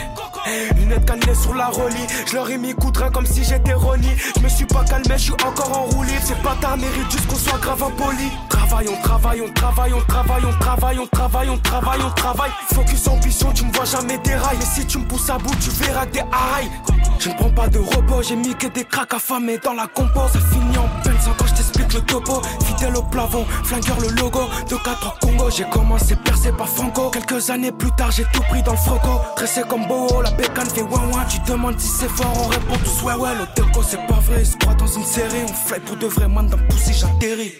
Lunettes 0.76 1.04
cannelées 1.06 1.34
sur 1.34 1.54
la 1.54 1.66
relie. 1.66 2.06
Je 2.26 2.36
leur 2.36 2.48
ai 2.48 2.56
mis 2.56 2.72
coup 2.72 2.92
de 2.92 3.00
comme 3.12 3.26
si 3.26 3.42
j'étais 3.42 3.74
Ronnie. 3.74 4.14
Je 4.36 4.42
me 4.42 4.48
suis 4.48 4.66
pas 4.66 4.84
calmé, 4.84 5.14
je 5.16 5.22
suis 5.22 5.32
encore 5.32 5.76
en 5.76 5.82
roue 5.86 6.04
libre. 6.04 6.22
Ces 6.24 6.36
bâtards 6.36 6.76
méritent 6.76 7.10
juste 7.10 7.26
qu'on 7.26 7.36
soit 7.36 7.58
grave 7.58 7.82
impoli. 7.82 8.30
Travaille, 8.48 8.88
on 8.88 9.02
travaille, 9.02 9.40
on 9.40 9.52
travaille, 9.52 9.92
on 9.92 10.02
travaille, 10.02 10.44
on 10.46 10.52
travaille, 10.52 10.98
on 11.00 11.06
travaille, 11.08 11.48
on 11.50 11.58
travaille, 11.58 12.00
on 12.00 12.10
travaille. 12.10 12.50
Focus 12.72 13.08
ambition, 13.08 13.50
tu 13.52 13.64
me 13.64 13.72
vois 13.72 13.84
jamais 13.84 14.18
dérailler. 14.18 14.35
Mais 14.58 14.64
si 14.64 14.86
tu 14.86 14.98
me 14.98 15.04
pousses 15.04 15.30
à 15.30 15.38
bout, 15.38 15.54
tu 15.56 15.70
verras 15.70 16.06
des 16.06 16.20
harailles. 16.20 16.70
Je 17.18 17.30
ne 17.30 17.34
prends 17.34 17.50
pas 17.50 17.68
de 17.68 17.78
repos, 17.78 18.22
j'ai 18.22 18.36
mis 18.36 18.54
que 18.54 18.66
des 18.66 18.84
cracks 18.84 19.14
affamés 19.14 19.58
dans 19.58 19.72
la 19.72 19.86
compo. 19.86 20.20
Ça 20.32 20.38
finit 20.38 20.78
en 20.78 20.88
peine 21.02 21.16
sans 21.24 21.32
quand 21.32 21.46
je 21.46 21.54
t'explique 21.54 21.92
le 21.94 22.00
topo. 22.02 22.42
Fidèle 22.64 22.96
au 22.96 23.02
plafond, 23.02 23.44
flingueur 23.64 23.98
le 24.00 24.08
logo. 24.20 24.42
De 24.68 24.76
4 24.76 25.06
au 25.06 25.26
Congo, 25.26 25.50
j'ai 25.50 25.64
commencé 25.70 26.16
percé 26.16 26.52
par 26.52 26.68
Franco. 26.68 27.10
Quelques 27.10 27.50
années 27.50 27.72
plus 27.72 27.90
tard, 27.92 28.10
j'ai 28.10 28.24
tout 28.32 28.42
pris 28.50 28.62
dans 28.62 28.72
le 28.72 28.78
froco. 28.78 29.20
Tressé 29.36 29.62
comme 29.68 29.86
Boho, 29.86 30.22
la 30.22 30.30
bécane 30.32 30.68
fait 30.68 30.82
ouin 30.82 31.08
ouin. 31.12 31.24
Tu 31.24 31.38
demandes 31.50 31.80
si 31.80 31.88
c'est 31.88 32.10
fort, 32.10 32.32
on 32.36 32.48
répond 32.48 32.76
tous 32.84 33.02
ouais 33.04 33.14
ouais. 33.14 33.34
Le 33.34 33.46
déco, 33.56 33.82
c'est 33.82 34.06
pas 34.06 34.20
vrai, 34.20 34.44
se 34.44 34.56
croient 34.56 34.74
dans 34.74 34.86
une 34.86 35.04
série. 35.04 35.44
On 35.48 35.68
fly 35.68 35.80
pour 35.80 35.96
de 35.96 36.06
vrais 36.06 36.28
man 36.28 36.46
dans 36.48 36.56
le 36.56 36.66
poussi, 36.68 36.92
j'atterris. 36.92 37.54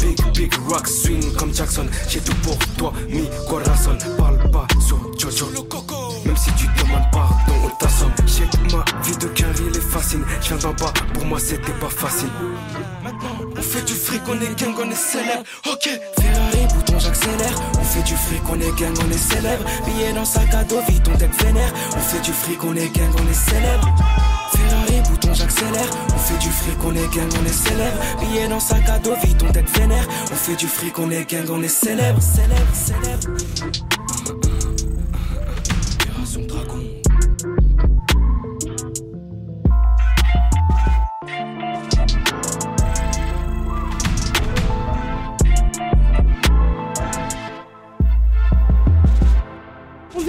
Big, 0.00 0.18
big 0.34 0.54
rock 0.68 0.88
swing 0.88 1.32
comme 1.34 1.54
Jackson. 1.54 1.86
J'ai 2.08 2.20
tout 2.20 2.34
pour 2.42 2.58
toi, 2.76 2.92
mi 3.08 3.28
corazon. 3.48 3.96
Parle 4.18 4.50
pas 4.50 4.66
sur 4.80 4.98
Jojo. 5.18 5.46
Si 6.40 6.50
tu 6.52 6.66
demandes 6.82 7.10
pardon, 7.12 7.52
on 7.64 7.68
t'assomme. 7.76 8.12
J'ai 8.24 8.48
ma 8.72 8.82
vie 9.04 9.16
de 9.18 9.26
carré, 9.26 9.68
les 9.74 9.80
fascine. 9.80 10.24
Je 10.40 10.54
d'en 10.54 10.72
bas, 10.72 10.92
pour 11.12 11.26
moi 11.26 11.38
c'était 11.38 11.72
pas 11.72 11.90
facile. 11.90 12.30
Maintenant, 13.04 13.36
on 13.54 13.60
fait 13.60 13.84
du 13.84 13.92
fric, 13.92 14.22
on 14.26 14.40
est 14.40 14.58
gang, 14.58 14.74
on 14.82 14.90
est 14.90 14.94
célèbre. 14.94 15.44
Ok, 15.70 15.86
Ferrari, 16.18 16.74
bouton, 16.74 16.98
j'accélère. 16.98 17.54
On 17.78 17.84
fait 17.84 18.02
du 18.04 18.14
fric, 18.14 18.40
on 18.48 18.58
est 18.58 18.80
gang, 18.80 18.94
on 19.04 19.10
est 19.10 19.18
célèbre. 19.18 19.64
Billet 19.84 20.14
dans 20.14 20.24
sac 20.24 20.54
à 20.54 20.64
dos, 20.64 20.80
vite, 20.88 21.06
on 21.12 21.18
deck 21.18 21.30
vénère. 21.44 21.74
On 21.94 22.00
fait 22.00 22.22
du 22.22 22.32
fric, 22.32 22.64
on 22.64 22.74
est 22.74 22.88
gang, 22.88 23.12
on 23.18 23.30
est 23.30 23.50
célèbre. 23.50 23.88
Ferrari, 24.52 25.10
bouton, 25.10 25.34
j'accélère. 25.34 25.90
On 26.14 26.18
fait 26.18 26.38
du 26.38 26.48
fric, 26.48 26.78
on 26.82 26.94
est 26.94 27.14
gang, 27.14 27.28
on 27.38 27.44
est 27.44 27.52
célèbre. 27.52 27.98
Billet 28.20 28.48
dans 28.48 28.60
sac 28.60 28.88
à 28.88 28.98
dos, 28.98 29.14
vite, 29.22 29.42
on 29.46 29.52
deck 29.52 29.68
vénère. 29.76 30.08
On 30.32 30.36
fait 30.36 30.56
du 30.56 30.66
fric, 30.66 30.98
on 30.98 31.10
est 31.10 31.30
gang, 31.30 31.50
on 31.50 31.62
est 31.62 31.68
célèbre, 31.68 32.22
célèbre, 32.22 32.72
célèbre. 32.72 33.99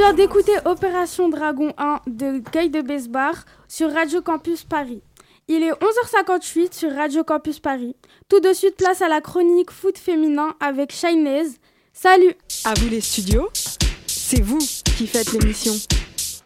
Vient 0.02 0.14
d'écouter 0.14 0.54
Opération 0.66 1.30
Dragon 1.30 1.74
1 1.78 2.02
de 2.08 2.42
Guy 2.52 2.72
de 2.72 2.82
Besbar 2.82 3.46
sur 3.68 3.94
Radio 3.94 4.24
Campus 4.24 4.64
Paris. 4.64 5.04
Il 5.48 5.62
est 5.62 5.74
11h58 5.74 6.74
sur 6.74 6.92
Radio 6.96 7.24
Campus 7.24 7.60
Paris. 7.60 7.96
Tout 8.28 8.40
de 8.40 8.52
suite, 8.52 8.78
place 8.78 9.04
à 9.04 9.08
la 9.08 9.22
chronique 9.22 9.70
foot 9.70 10.00
féminin 10.00 10.56
avec 10.60 10.92
Shainez. 10.92 11.50
Salut 11.94 12.34
À 12.66 12.74
vous 12.80 12.90
les 12.90 13.00
studios, 13.00 13.48
c'est 14.08 14.42
vous 14.42 14.58
qui 14.98 15.06
faites 15.06 15.34
l'émission. 15.34 15.74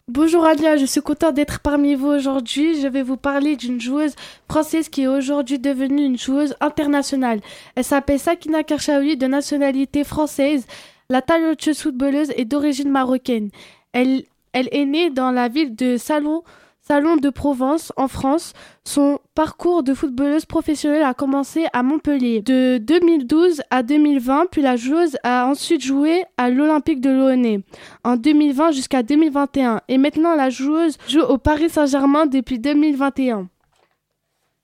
Bonjour 0.06 0.44
Alia, 0.44 0.76
je 0.76 0.84
suis 0.84 1.00
content 1.00 1.32
d'être 1.32 1.60
parmi 1.60 1.94
vous 1.94 2.08
aujourd'hui. 2.08 2.78
Je 2.82 2.88
vais 2.88 3.02
vous 3.02 3.16
parler 3.16 3.56
d'une 3.56 3.80
joueuse 3.80 4.16
française 4.50 4.90
qui 4.90 5.04
est 5.04 5.08
aujourd'hui 5.08 5.58
devenue 5.58 6.04
une 6.04 6.18
joueuse 6.18 6.54
internationale. 6.60 7.40
Elle 7.74 7.84
s'appelle 7.84 8.20
Sakina 8.20 8.64
Karchaoui 8.64 9.16
de 9.16 9.26
nationalité 9.26 10.04
française. 10.04 10.66
La 11.08 11.22
talentueuse 11.22 11.80
footballeuse 11.80 12.32
est 12.36 12.44
d'origine 12.44 12.90
marocaine. 12.90 13.50
Elle, 13.92 14.24
est 14.52 14.84
née 14.84 15.10
dans 15.10 15.30
la 15.30 15.48
ville 15.48 15.76
de 15.76 15.96
Salon, 15.96 16.42
Salon 16.80 17.16
de 17.16 17.30
Provence, 17.30 17.92
en 17.96 18.08
France. 18.08 18.54
Son 18.84 19.20
parcours 19.34 19.84
de 19.84 19.94
footballeuse 19.94 20.46
professionnelle 20.46 21.04
a 21.04 21.14
commencé 21.14 21.66
à 21.72 21.84
Montpellier. 21.84 22.42
De 22.42 22.78
2012 22.78 23.62
à 23.70 23.84
2020, 23.84 24.46
puis 24.50 24.62
la 24.62 24.76
joueuse 24.76 25.16
a 25.22 25.46
ensuite 25.46 25.84
joué 25.84 26.24
à 26.36 26.50
l'Olympique 26.50 27.00
de 27.00 27.10
Lyonnais 27.10 27.60
en 28.02 28.16
2020 28.16 28.72
jusqu'à 28.72 29.04
2021. 29.04 29.82
Et 29.88 29.98
maintenant, 29.98 30.34
la 30.34 30.50
joueuse 30.50 30.96
joue 31.08 31.20
au 31.20 31.38
Paris 31.38 31.70
Saint-Germain 31.70 32.26
depuis 32.26 32.58
2021. 32.58 33.48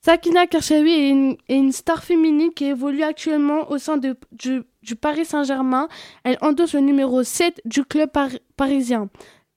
Sakina 0.04 0.49
Karchaoui 0.49 0.90
est 0.90 1.54
une, 1.54 1.71
star 1.71 2.02
féminine 2.02 2.52
qui 2.52 2.64
évolue 2.64 3.04
actuellement 3.04 3.71
au 3.71 3.78
sein 3.78 3.99
du, 3.99 4.14
Paris 5.00 5.25
Saint-Germain. 5.25 5.87
Elle 6.25 6.38
endosse 6.40 6.75
le 6.75 6.80
numéro 6.80 7.23
7 7.23 7.61
du 7.64 7.85
club 7.85 8.11
par- 8.11 8.30
parisien 8.56 9.11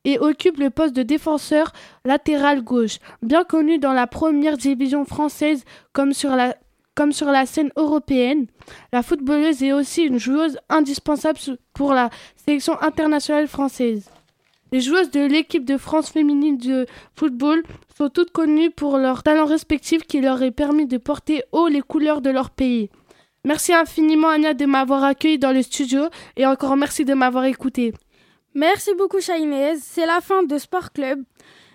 et 0.04 0.20
occupe 0.20 0.60
le 0.60 0.70
poste 0.70 0.96
de 0.96 1.02
défenseur 1.02 1.74
latéral 2.06 2.62
gauche. 2.62 3.00
Bien 3.24 3.44
connue 3.44 3.80
dans 3.80 3.94
la 3.94 4.06
première 4.06 4.56
division 4.56 5.04
française 5.04 5.64
comme 5.94 6.14
sur 6.14 6.36
la 6.36 7.46
scène 7.48 7.72
européenne, 7.76 8.46
la 8.94 9.02
footballeuse 9.02 9.64
est 9.64 9.74
aussi 9.74 10.04
une 10.04 10.20
joueuse 10.20 10.60
indispensable 10.70 11.40
pour 11.74 11.96
la 11.96 12.12
sélection 12.46 12.80
internationale 12.84 13.48
française. 13.48 14.12
Les 14.76 14.82
joueuses 14.82 15.10
de 15.10 15.22
l'équipe 15.22 15.64
de 15.64 15.78
France 15.78 16.10
féminine 16.10 16.58
de 16.58 16.86
football 17.16 17.64
sont 17.98 18.10
toutes 18.10 18.32
connues 18.32 18.72
pour 18.72 18.98
leurs 18.98 19.24
talents 19.24 19.46
respectifs 19.46 20.02
qui 20.02 20.20
leur 20.20 20.44
est 20.44 20.52
permis 20.52 20.86
de 20.86 20.98
porter 20.98 21.44
haut 21.54 21.70
les 21.70 21.80
couleurs 21.80 22.20
de 22.20 22.30
leur 22.30 22.50
pays. 22.50 22.90
Merci 23.46 23.74
infiniment 23.74 24.28
Anya 24.28 24.54
de 24.54 24.66
m'avoir 24.66 25.06
accueilli 25.06 25.40
dans 25.40 25.54
le 25.54 25.62
studio 25.62 26.02
et 26.36 26.46
encore 26.46 26.76
merci 26.76 27.06
de 27.06 27.14
m'avoir 27.14 27.46
écouté. 27.46 27.94
Merci 28.54 28.92
beaucoup 28.98 29.22
Shainez, 29.22 29.78
c'est 29.82 30.06
la 30.06 30.20
fin 30.20 30.44
de 30.44 30.58
Sport 30.58 30.92
Club. 30.92 31.24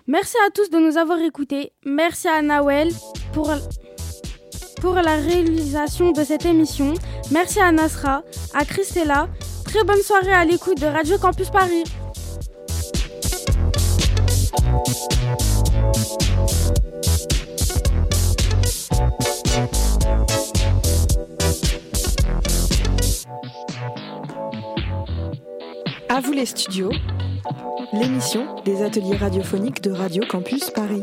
Merci 0.05 0.37
à 0.45 0.51
tous 0.51 0.69
de 0.69 0.77
nous 0.77 0.99
avoir 0.99 1.19
écoutés. 1.23 1.71
Merci 1.83 2.27
à 2.27 2.43
Nawel 2.43 2.89
pour 3.33 4.93
la 4.93 5.15
réalisation 5.15 6.11
de 6.11 6.23
cette 6.23 6.45
émission. 6.45 6.93
Merci 7.31 7.61
à 7.61 7.71
Nasra, 7.71 8.21
à 8.53 8.63
Christella. 8.63 9.27
Très 9.65 9.83
bonne 9.83 10.03
soirée 10.03 10.33
à 10.33 10.45
l'écoute 10.45 10.79
de 10.79 10.85
Radio 10.85 11.17
Campus 11.17 11.49
Paris. 11.49 11.83
Les 26.41 26.47
studios, 26.47 26.89
l'émission 27.93 28.55
des 28.65 28.81
ateliers 28.81 29.15
radiophoniques 29.15 29.79
de 29.83 29.91
Radio 29.91 30.23
Campus 30.27 30.71
Paris. 30.71 31.01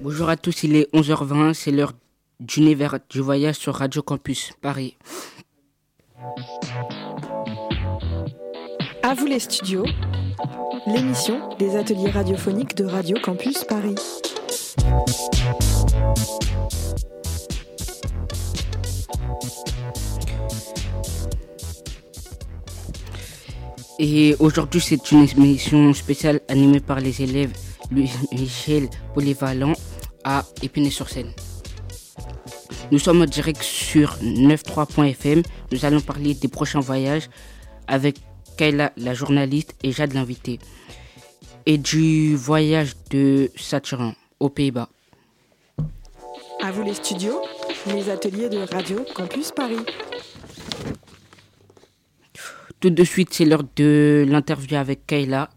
Bonjour 0.00 0.30
à 0.30 0.38
tous, 0.38 0.62
il 0.62 0.74
est 0.76 0.90
11h20, 0.94 1.52
c'est 1.52 1.70
l'heure 1.70 1.92
d'univers 2.40 2.98
du 3.10 3.20
voyage 3.20 3.56
sur 3.56 3.74
Radio 3.74 4.00
Campus 4.00 4.52
Paris. 4.62 4.96
À 9.02 9.12
vous 9.12 9.26
les 9.26 9.38
studios, 9.38 9.84
l'émission 10.86 11.54
des 11.58 11.76
ateliers 11.76 12.08
radiophoniques 12.08 12.74
de 12.74 12.86
Radio 12.86 13.18
Campus 13.22 13.64
Paris. 13.64 13.96
Et 23.98 24.34
aujourd'hui, 24.38 24.80
c'est 24.80 25.12
une 25.12 25.28
émission 25.28 25.92
spéciale 25.92 26.40
animée 26.48 26.80
par 26.80 27.00
les 27.00 27.22
élèves 27.22 27.52
Louis-Michel 27.90 28.88
Polyvalent 29.14 29.74
à 30.24 30.44
Épinay-sur-Seine. 30.62 31.32
Nous 32.90 32.98
sommes 32.98 33.22
en 33.22 33.26
direct 33.26 33.62
sur 33.62 34.16
93.fm. 34.22 35.42
Nous 35.70 35.84
allons 35.84 36.00
parler 36.00 36.34
des 36.34 36.48
prochains 36.48 36.80
voyages 36.80 37.28
avec 37.86 38.16
Kayla, 38.56 38.92
la 38.96 39.14
journaliste, 39.14 39.74
et 39.82 39.92
Jade, 39.92 40.14
l'invité. 40.14 40.58
Et 41.66 41.78
du 41.78 42.36
voyage 42.36 42.94
de 43.10 43.50
Saturnin 43.56 44.14
aux 44.40 44.48
Pays-Bas. 44.48 44.88
À 46.62 46.70
vous 46.70 46.82
les 46.82 46.94
studios, 46.94 47.40
les 47.86 48.10
ateliers 48.10 48.48
de 48.48 48.58
Radio 48.58 49.04
Campus 49.14 49.52
Paris. 49.52 49.76
Tout 52.82 52.90
de 52.90 53.04
suite, 53.04 53.28
c'est 53.32 53.44
l'heure 53.44 53.62
de 53.76 54.26
l'interview 54.28 54.76
avec 54.76 55.06
Kayla, 55.06 55.50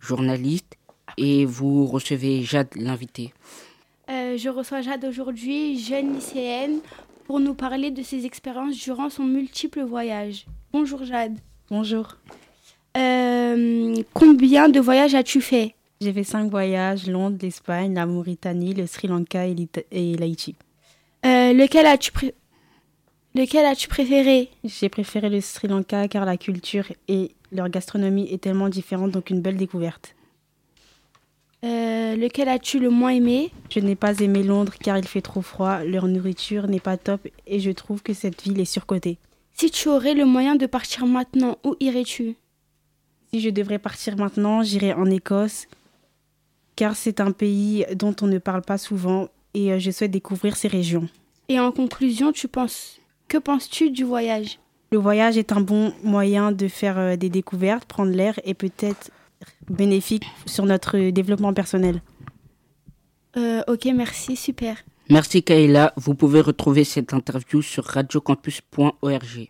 journaliste, 0.00 0.76
et 1.16 1.44
vous 1.44 1.86
recevez 1.86 2.42
Jade, 2.42 2.70
l'invité. 2.74 3.32
Euh, 4.10 4.36
je 4.36 4.48
reçois 4.48 4.80
Jade 4.80 5.04
aujourd'hui, 5.04 5.78
jeune 5.78 6.14
lycéenne, 6.14 6.80
pour 7.26 7.38
nous 7.38 7.54
parler 7.54 7.92
de 7.92 8.02
ses 8.02 8.26
expériences 8.26 8.76
durant 8.76 9.08
son 9.08 9.22
multiple 9.22 9.82
voyage. 9.82 10.46
Bonjour 10.72 11.04
Jade. 11.04 11.38
Bonjour. 11.70 12.16
Euh, 12.96 13.94
combien 14.12 14.68
de 14.68 14.80
voyages 14.80 15.14
as-tu 15.14 15.40
fait? 15.40 15.76
J'ai 16.00 16.12
fait 16.12 16.24
cinq 16.24 16.50
voyages, 16.50 17.06
Londres, 17.06 17.38
l'Espagne, 17.40 17.94
la 17.94 18.04
Mauritanie, 18.04 18.74
le 18.74 18.88
Sri 18.88 19.06
Lanka 19.06 19.46
et 19.46 20.16
l'Haïti. 20.16 20.56
Euh, 21.24 21.52
Lequel 21.52 21.86
as-tu 21.86 22.10
lequel 23.38 23.64
as-tu 23.64 23.88
préféré? 23.88 24.50
J'ai 24.64 24.88
préféré 24.88 25.30
le 25.30 25.40
Sri 25.40 25.68
Lanka 25.68 26.08
car 26.08 26.24
la 26.24 26.36
culture 26.36 26.86
et 27.06 27.30
leur 27.52 27.68
gastronomie 27.68 28.28
est 28.30 28.42
tellement 28.42 28.68
différente, 28.68 29.12
donc 29.12 29.30
une 29.30 29.40
belle 29.40 29.56
découverte. 29.56 30.14
Euh, 31.64 32.16
Lequel 32.16 32.48
as-tu 32.48 32.78
le 32.78 32.90
moins 32.90 33.10
aimé? 33.10 33.50
Je 33.70 33.80
n'ai 33.80 33.96
pas 33.96 34.18
aimé 34.18 34.42
Londres 34.42 34.74
car 34.80 34.98
il 34.98 35.06
fait 35.06 35.22
trop 35.22 35.42
froid, 35.42 35.84
leur 35.84 36.06
nourriture 36.06 36.68
n'est 36.68 36.80
pas 36.80 36.96
top 36.96 37.26
et 37.46 37.60
je 37.60 37.70
trouve 37.70 38.02
que 38.02 38.12
cette 38.12 38.42
ville 38.42 38.60
est 38.60 38.64
surcotée. 38.64 39.18
Si 39.54 39.70
tu 39.70 39.88
aurais 39.88 40.14
le 40.14 40.24
moyen 40.24 40.54
de 40.54 40.66
partir 40.66 41.06
maintenant, 41.06 41.58
où 41.64 41.74
irais-tu? 41.80 42.36
Si 43.30 43.40
je 43.40 43.50
devrais 43.50 43.78
partir 43.78 44.16
maintenant, 44.16 44.62
j'irais 44.62 44.92
en 44.92 45.06
Écosse 45.06 45.66
car 46.76 46.96
c'est 46.96 47.20
un 47.20 47.32
pays 47.32 47.84
dont 47.94 48.14
on 48.20 48.26
ne 48.26 48.38
parle 48.38 48.62
pas 48.62 48.78
souvent 48.78 49.28
et 49.54 49.72
euh, 49.72 49.78
je 49.78 49.90
souhaite 49.90 50.12
découvrir 50.12 50.56
ces 50.56 50.68
régions. 50.68 51.08
Et 51.48 51.58
en 51.58 51.72
conclusion, 51.72 52.30
tu 52.30 52.46
penses 52.46 53.00
que 53.28 53.38
penses-tu 53.38 53.90
du 53.90 54.04
voyage? 54.04 54.58
Le 54.90 54.98
voyage 54.98 55.36
est 55.36 55.52
un 55.52 55.60
bon 55.60 55.92
moyen 56.02 56.50
de 56.50 56.66
faire 56.66 56.98
euh, 56.98 57.16
des 57.16 57.28
découvertes, 57.28 57.84
prendre 57.84 58.12
l'air 58.12 58.40
et 58.44 58.54
peut-être 58.54 59.10
bénéfique 59.68 60.24
sur 60.46 60.64
notre 60.64 61.10
développement 61.10 61.52
personnel. 61.52 62.02
Euh, 63.36 63.62
Ok, 63.68 63.86
merci, 63.94 64.34
super. 64.34 64.76
Merci 65.10 65.42
Kayla, 65.42 65.92
vous 65.96 66.14
pouvez 66.14 66.40
retrouver 66.40 66.84
cette 66.84 67.14
interview 67.14 67.62
sur 67.62 67.84
radiocampus.org. 67.84 69.48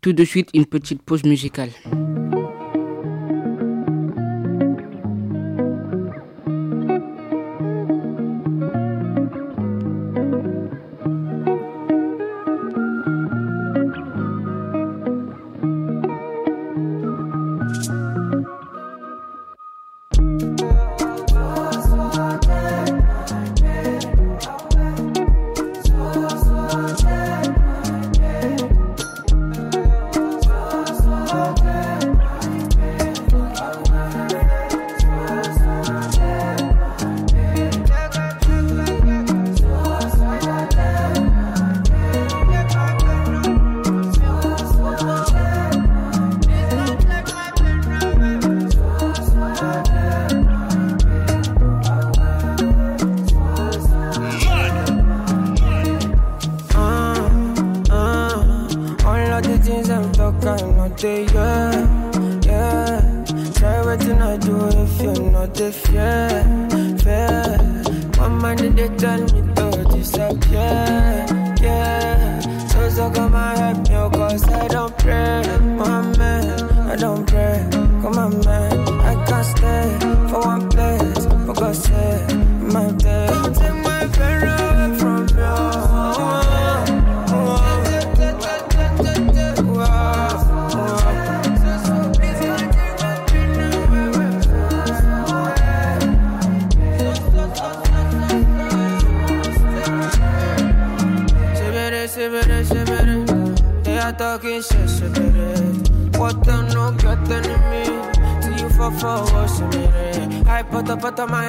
Tout 0.00 0.12
de 0.12 0.24
suite, 0.24 0.50
une 0.54 0.66
petite 0.66 1.02
pause 1.02 1.24
musicale. 1.24 1.70
after 111.18 111.32
my 111.32 111.47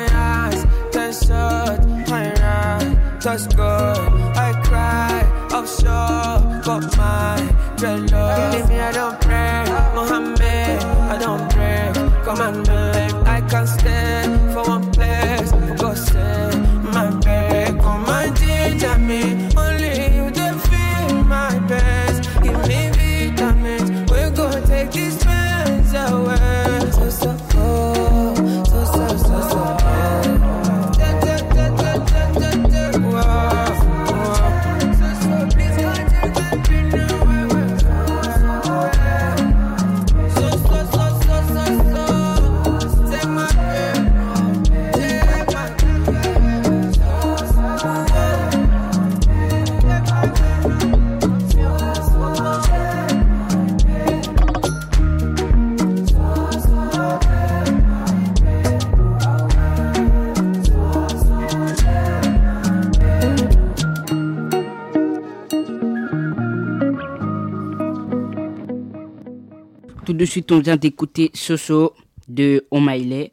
Tout 70.09 70.15
de 70.15 70.25
suite, 70.25 70.51
on 70.51 70.57
vient 70.59 70.75
d'écouter 70.75 71.29
Soso 71.35 71.93
de 72.27 72.65
Omaile 72.71 73.29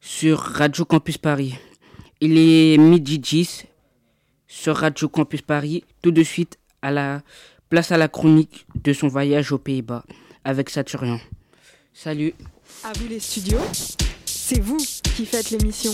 sur 0.00 0.38
Radio 0.38 0.84
Campus 0.84 1.18
Paris. 1.18 1.56
Il 2.20 2.38
est 2.38 2.78
midi 2.78 3.18
10 3.18 3.66
sur 4.46 4.76
Radio 4.76 5.08
Campus 5.08 5.42
Paris. 5.42 5.82
Tout 6.00 6.12
de 6.12 6.22
suite, 6.22 6.60
à 6.82 6.92
la 6.92 7.22
place 7.68 7.90
à 7.90 7.96
la 7.96 8.06
chronique 8.06 8.64
de 8.80 8.92
son 8.92 9.08
voyage 9.08 9.50
aux 9.50 9.58
Pays-Bas 9.58 10.04
avec 10.44 10.70
Saturian. 10.70 11.18
Salut. 11.92 12.32
À 12.84 12.92
vous 12.96 13.08
les 13.08 13.18
studios, 13.18 13.58
c'est 14.24 14.60
vous 14.60 14.78
qui 15.16 15.26
faites 15.26 15.50
l'émission. 15.50 15.90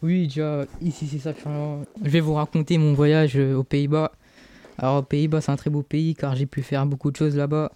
Oui, 0.00 0.28
déjà, 0.28 0.64
ici 0.80 1.08
c'est 1.10 1.18
ça. 1.18 1.32
Je 2.04 2.08
vais 2.08 2.20
vous 2.20 2.34
raconter 2.34 2.78
mon 2.78 2.94
voyage 2.94 3.36
euh, 3.36 3.56
aux 3.56 3.64
Pays-Bas. 3.64 4.12
Alors, 4.78 4.98
aux 4.98 5.02
Pays-Bas, 5.02 5.40
c'est 5.40 5.50
un 5.50 5.56
très 5.56 5.70
beau 5.70 5.82
pays 5.82 6.14
car 6.14 6.36
j'ai 6.36 6.46
pu 6.46 6.62
faire 6.62 6.86
beaucoup 6.86 7.10
de 7.10 7.16
choses 7.16 7.34
là-bas. 7.34 7.72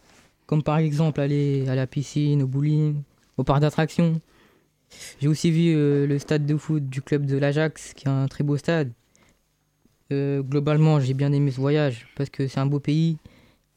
Comme 0.47 0.63
par 0.63 0.79
exemple 0.79 1.21
aller 1.21 1.69
à 1.69 1.75
la 1.75 1.87
piscine, 1.87 2.43
au 2.43 2.47
bowling, 2.47 3.03
au 3.37 3.45
parc 3.45 3.61
d'attractions. 3.61 4.21
J'ai 5.21 5.29
aussi 5.29 5.51
vu 5.51 5.75
euh, 5.75 6.07
le 6.07 6.19
stade 6.19 6.47
de 6.47 6.57
foot 6.57 6.89
du 6.89 7.03
club 7.03 7.27
de 7.27 7.37
l'Ajax, 7.37 7.95
qui 7.95 8.07
est 8.07 8.11
un 8.11 8.29
très 8.29 8.45
beau 8.45 8.57
stade. 8.57 8.93
Euh, 10.13 10.43
globalement, 10.43 11.01
j'ai 11.01 11.15
bien 11.15 11.33
aimé 11.33 11.51
ce 11.51 11.61
voyage 11.61 12.07
parce 12.17 12.31
que 12.31 12.47
c'est 12.47 12.61
un 12.61 12.67
beau 12.67 12.81
pays. 12.81 13.19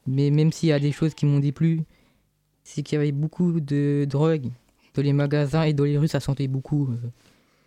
Mais 0.06 0.30
même 0.30 0.52
s'il 0.52 0.68
y 0.70 0.72
a 0.72 0.78
des 0.78 0.92
choses 0.92 1.14
qui 1.14 1.26
m'ont 1.26 1.40
déplu, 1.40 1.82
c'est 2.64 2.82
qu'il 2.82 2.96
y 2.96 3.00
avait 3.00 3.12
beaucoup 3.12 3.60
de 3.60 4.06
drogue 4.08 4.50
dans 4.94 5.02
les 5.02 5.12
magasins 5.12 5.62
et 5.62 5.72
dans 5.72 5.84
les 5.84 5.98
rues, 5.98 6.08
ça 6.08 6.20
sentait 6.20 6.48
beaucoup. 6.48 6.90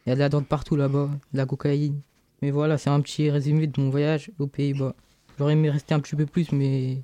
Il 0.05 0.09
y 0.09 0.11
a 0.11 0.15
de 0.15 0.19
la 0.19 0.29
drogue 0.29 0.45
partout 0.45 0.75
là-bas, 0.75 1.09
de 1.33 1.37
la 1.37 1.45
cocaïne. 1.45 2.01
Mais 2.41 2.51
voilà, 2.51 2.77
c'est 2.77 2.89
un 2.89 2.99
petit 3.01 3.29
résumé 3.29 3.67
de 3.67 3.79
mon 3.79 3.89
voyage 3.89 4.31
aux 4.39 4.47
Pays-Bas. 4.47 4.95
J'aurais 5.37 5.53
aimé 5.53 5.69
rester 5.69 5.93
un 5.93 5.99
petit 5.99 6.15
peu 6.15 6.25
plus, 6.25 6.51
mais 6.51 6.97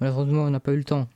malheureusement, 0.00 0.44
on 0.44 0.50
n'a 0.50 0.60
pas 0.60 0.72
eu 0.72 0.78
le 0.78 0.84
temps. 0.84 1.06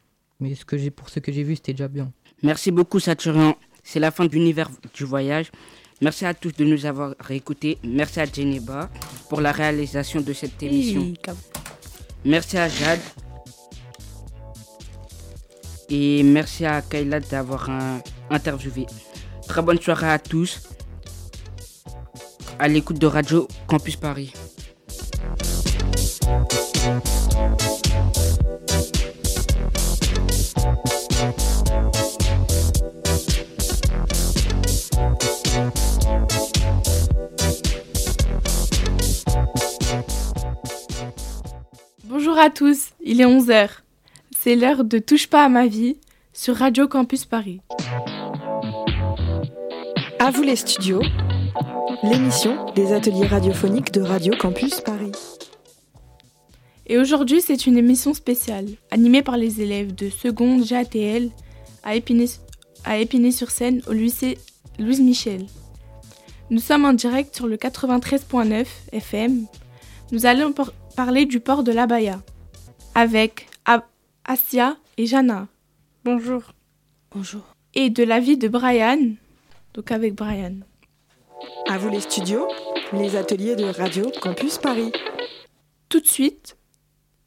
Mais 0.40 0.54
ce 0.54 0.64
que 0.64 0.76
j'ai, 0.76 0.90
pour 0.90 1.08
ce 1.08 1.20
que 1.20 1.32
j'ai 1.32 1.42
vu, 1.42 1.56
c'était 1.56 1.72
déjà 1.72 1.88
bien. 1.88 2.12
Merci 2.42 2.70
beaucoup, 2.70 3.00
Saturian. 3.00 3.56
C'est 3.82 4.00
la 4.00 4.10
fin 4.10 4.24
de 4.24 4.30
l'univers 4.32 4.70
du 4.94 5.04
voyage. 5.04 5.50
Merci 6.00 6.26
à 6.26 6.34
tous 6.34 6.52
de 6.52 6.64
nous 6.64 6.86
avoir 6.86 7.14
réécoutés. 7.20 7.78
Merci 7.84 8.20
à 8.20 8.26
Geneva 8.26 8.90
pour 9.28 9.40
la 9.40 9.52
réalisation 9.52 10.20
de 10.20 10.32
cette 10.32 10.62
émission. 10.62 11.12
Merci 12.24 12.58
à 12.58 12.68
Jade. 12.68 13.00
Et 15.88 16.22
merci 16.22 16.64
à 16.64 16.80
Kayla 16.82 17.20
d'avoir 17.20 17.68
euh, 17.68 17.98
interviewé. 18.30 18.86
Très 19.46 19.62
bonne 19.62 19.80
soirée 19.80 20.10
à 20.10 20.18
tous. 20.18 20.62
À 22.58 22.68
l'écoute 22.68 22.98
de 22.98 23.06
Radio 23.06 23.46
Campus 23.66 23.96
Paris. 23.96 24.32
À 42.44 42.50
tous, 42.50 42.90
il 43.02 43.20
est 43.20 43.26
11h. 43.26 43.68
C'est 44.36 44.56
l'heure 44.56 44.84
de 44.84 44.98
Touche 44.98 45.28
pas 45.28 45.44
à 45.44 45.48
ma 45.48 45.66
vie 45.66 45.96
sur 46.32 46.56
Radio 46.56 46.86
Campus 46.88 47.24
Paris. 47.24 47.60
À 50.18 50.30
vous 50.30 50.42
les 50.42 50.56
studios, 50.56 51.02
l'émission 52.02 52.66
des 52.74 52.92
ateliers 52.92 53.26
radiophoniques 53.26 53.92
de 53.92 54.00
Radio 54.02 54.34
Campus 54.38 54.80
Paris. 54.80 55.12
Et 56.86 56.98
aujourd'hui, 56.98 57.40
c'est 57.40 57.66
une 57.66 57.78
émission 57.78 58.12
spéciale, 58.12 58.66
animée 58.90 59.22
par 59.22 59.36
les 59.38 59.62
élèves 59.62 59.94
de 59.94 60.10
seconde 60.10 60.64
GATL 60.64 61.30
à 61.82 61.96
Épinay- 61.96 62.38
à 62.84 62.98
Épinay-sur-Seine 62.98 63.80
au 63.86 63.92
lycée 63.92 64.36
Louise 64.78 65.00
Michel. 65.00 65.46
Nous 66.50 66.60
sommes 66.60 66.84
en 66.84 66.92
direct 66.92 67.34
sur 67.34 67.46
le 67.46 67.56
93.9 67.56 68.66
FM. 68.92 69.46
Nous 70.12 70.26
allons 70.26 70.52
par- 70.52 70.72
parler 70.94 71.24
du 71.24 71.40
port 71.40 71.62
de 71.62 71.72
l'Abaya 71.72 72.20
avec 72.94 73.48
A- 73.64 73.84
Asia 74.24 74.76
et 74.96 75.06
Jana. 75.06 75.48
Bonjour. 76.04 76.42
Bonjour. 77.12 77.42
Et 77.74 77.90
de 77.90 78.02
la 78.04 78.20
vie 78.20 78.36
de 78.36 78.48
Brian, 78.48 79.14
donc 79.74 79.90
avec 79.90 80.14
Brian. 80.14 80.56
À 81.68 81.78
vous 81.78 81.88
les 81.90 82.00
studios, 82.00 82.46
les 82.92 83.16
ateliers 83.16 83.56
de 83.56 83.64
Radio 83.64 84.10
Campus 84.22 84.58
Paris. 84.58 84.92
Tout 85.88 86.00
de 86.00 86.06
suite, 86.06 86.56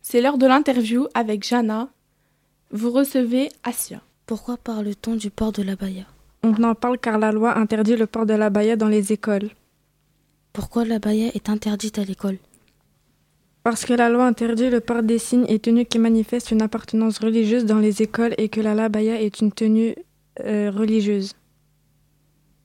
c'est 0.01 0.21
l'heure 0.21 0.37
de 0.37 0.47
l'interview 0.47 1.07
avec 1.13 1.45
Jana. 1.45 1.89
Vous 2.71 2.91
recevez 2.91 3.49
Asia. 3.63 4.01
Pourquoi 4.25 4.57
parle-t-on 4.57 5.15
du 5.15 5.29
port 5.29 5.51
de 5.51 5.63
l'Abaya? 5.63 6.03
On 6.43 6.63
en 6.63 6.75
parle 6.75 6.97
car 6.97 7.17
la 7.17 7.31
loi 7.31 7.57
interdit 7.57 7.95
le 7.95 8.07
port 8.07 8.25
de 8.25 8.33
l'abaya 8.33 8.75
dans 8.75 8.87
les 8.87 9.11
écoles. 9.13 9.49
Pourquoi 10.53 10.85
l'Abaya 10.85 11.27
est 11.33 11.49
interdite 11.49 11.97
à 11.99 12.03
l'école? 12.03 12.37
Parce 13.67 13.83
que 13.83 13.93
la 13.93 14.07
loi 14.07 14.25
interdit 14.25 14.69
le 14.69 14.79
port 14.79 15.03
des 15.03 15.17
signes 15.19 15.45
et 15.49 15.59
tenues 15.59 15.83
qui 15.83 15.99
manifestent 15.99 16.51
une 16.51 16.61
appartenance 16.61 17.19
religieuse 17.19 17.65
dans 17.65 17.79
les 17.79 18.01
écoles 18.01 18.33
et 18.37 18.47
que 18.47 18.61
la 18.61 18.73
labaya 18.73 19.21
est 19.21 19.41
une 19.41 19.51
tenue 19.51 19.93
euh, 20.45 20.71
religieuse. 20.73 21.33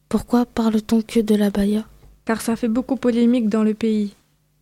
Pourquoi 0.09 0.47
parle-t-on 0.47 1.03
que 1.03 1.19
de 1.19 1.35
l'Abaya? 1.35 1.85
Car 2.25 2.41
ça 2.41 2.55
fait 2.55 2.69
beaucoup 2.69 2.95
polémique 2.95 3.49
dans 3.49 3.65
le 3.65 3.75
pays. 3.75 4.15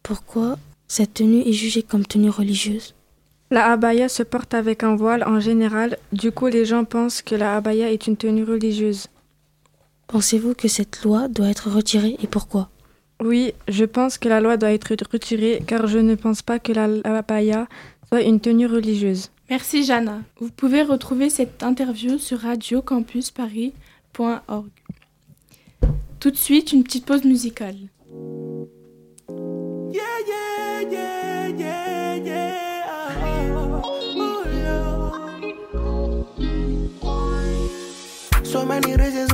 Pourquoi 0.03 0.57
cette 0.88 1.12
tenue 1.12 1.46
est 1.46 1.53
jugée 1.53 1.83
comme 1.83 2.07
tenue 2.07 2.31
religieuse? 2.31 2.94
La 3.50 3.70
abaya 3.70 4.09
se 4.09 4.22
porte 4.22 4.55
avec 4.55 4.83
un 4.83 4.96
voile 4.96 5.24
en 5.24 5.40
général, 5.40 5.98
du 6.14 6.33
coup 6.33 6.46
les 6.46 6.64
gens 6.64 6.87
pensent 6.87 7.20
que 7.20 7.35
la 7.35 7.55
abaya 7.55 7.92
est 7.92 8.07
une 8.07 8.16
tenue 8.16 8.44
religieuse. 8.44 9.09
Pensez-vous 10.07 10.55
que 10.55 10.68
cette 10.68 11.03
loi 11.03 11.29
doit 11.29 11.50
être 11.50 11.68
retirée 11.68 12.16
et 12.22 12.26
pourquoi? 12.26 12.70
Oui, 13.22 13.52
je 13.68 13.85
pense 13.85 14.16
que 14.18 14.28
la 14.28 14.40
loi 14.40 14.56
doit 14.56 14.72
être 14.72 14.94
retirée 15.12 15.62
car 15.66 15.87
je 15.87 15.98
ne 15.98 16.14
pense 16.14 16.40
pas 16.42 16.59
que 16.59 16.72
la 16.72 16.88
abaya 17.04 17.66
soit 18.09 18.22
une 18.22 18.40
tenue 18.40 18.66
religieuse. 18.66 19.30
Merci 19.48 19.85
Jana. 19.85 20.22
Vous 20.38 20.50
pouvez 20.50 20.83
retrouver 20.83 21.28
cette 21.28 21.62
interview 21.62 22.18
sur 22.18 22.38
radiocampusparis.org. 22.40 24.68
Tout 26.20 26.30
de 26.30 26.37
suite, 26.37 26.72
une 26.72 26.83
petite 26.85 27.04
pause 27.06 27.24
musicale. 27.24 27.76
Yeah, 29.92 30.02
yeah, 30.28 30.83
yeah, 30.90 31.48
yeah, 31.48 32.16
yeah. 32.16 32.54
Oh, 33.83 34.44
Lord. 34.64 35.42
So 38.44 38.64
many 38.64 38.94
reasons 38.94 39.30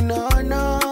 no, 0.00 0.28
no. 0.42 0.87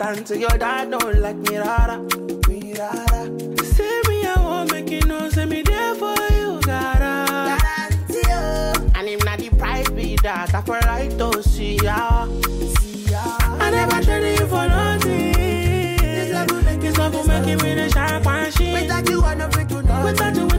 Understand. 0.00 0.28
So 0.28 0.34
your 0.34 0.58
dad 0.58 0.90
don't 0.90 1.20
like 1.20 1.36
me, 1.36 1.56
rara. 1.58 1.98
Me, 2.48 2.74
rara. 2.74 3.30
Say 3.64 4.00
me, 4.08 4.26
I 4.26 4.34
won't 4.38 4.72
make 4.72 4.90
you 4.90 5.00
know. 5.02 5.28
Say 5.30 5.46
me 5.46 5.62
there 5.62 5.94
for 5.94 6.14
you, 6.32 6.60
gotta. 6.62 7.58
Oh. 8.26 8.90
And 8.94 9.08
him 9.08 9.18
not 9.24 9.38
the 9.38 9.50
price 9.50 9.88
be 9.90 10.16
that. 10.22 10.54
I 10.54 10.62
feel 10.62 10.74
like 10.86 11.16
to 11.18 11.42
see 11.42 11.76
ya. 11.76 12.26
See 12.78 13.10
ya. 13.10 13.22
I 13.60 13.70
never 13.70 14.02
traded 14.02 14.40
you 14.40 14.46
for 14.46 14.66
nothing. 14.66 15.32
This 15.32 16.32
love 16.32 16.50
will 16.50 16.62
make 16.62 16.80
this 16.80 16.96
love 16.98 17.14
will 17.14 17.26
make 17.26 17.46
you 17.46 17.56
me 17.58 17.74
the 17.74 18.50
shit. 18.56 18.72
Without 18.72 19.08
you, 19.08 19.22
I 19.22 19.34
don't 19.34 19.70
you 19.70 19.82
know. 19.82 20.04
Without 20.04 20.36
you, 20.36 20.53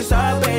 inside, 0.00 0.49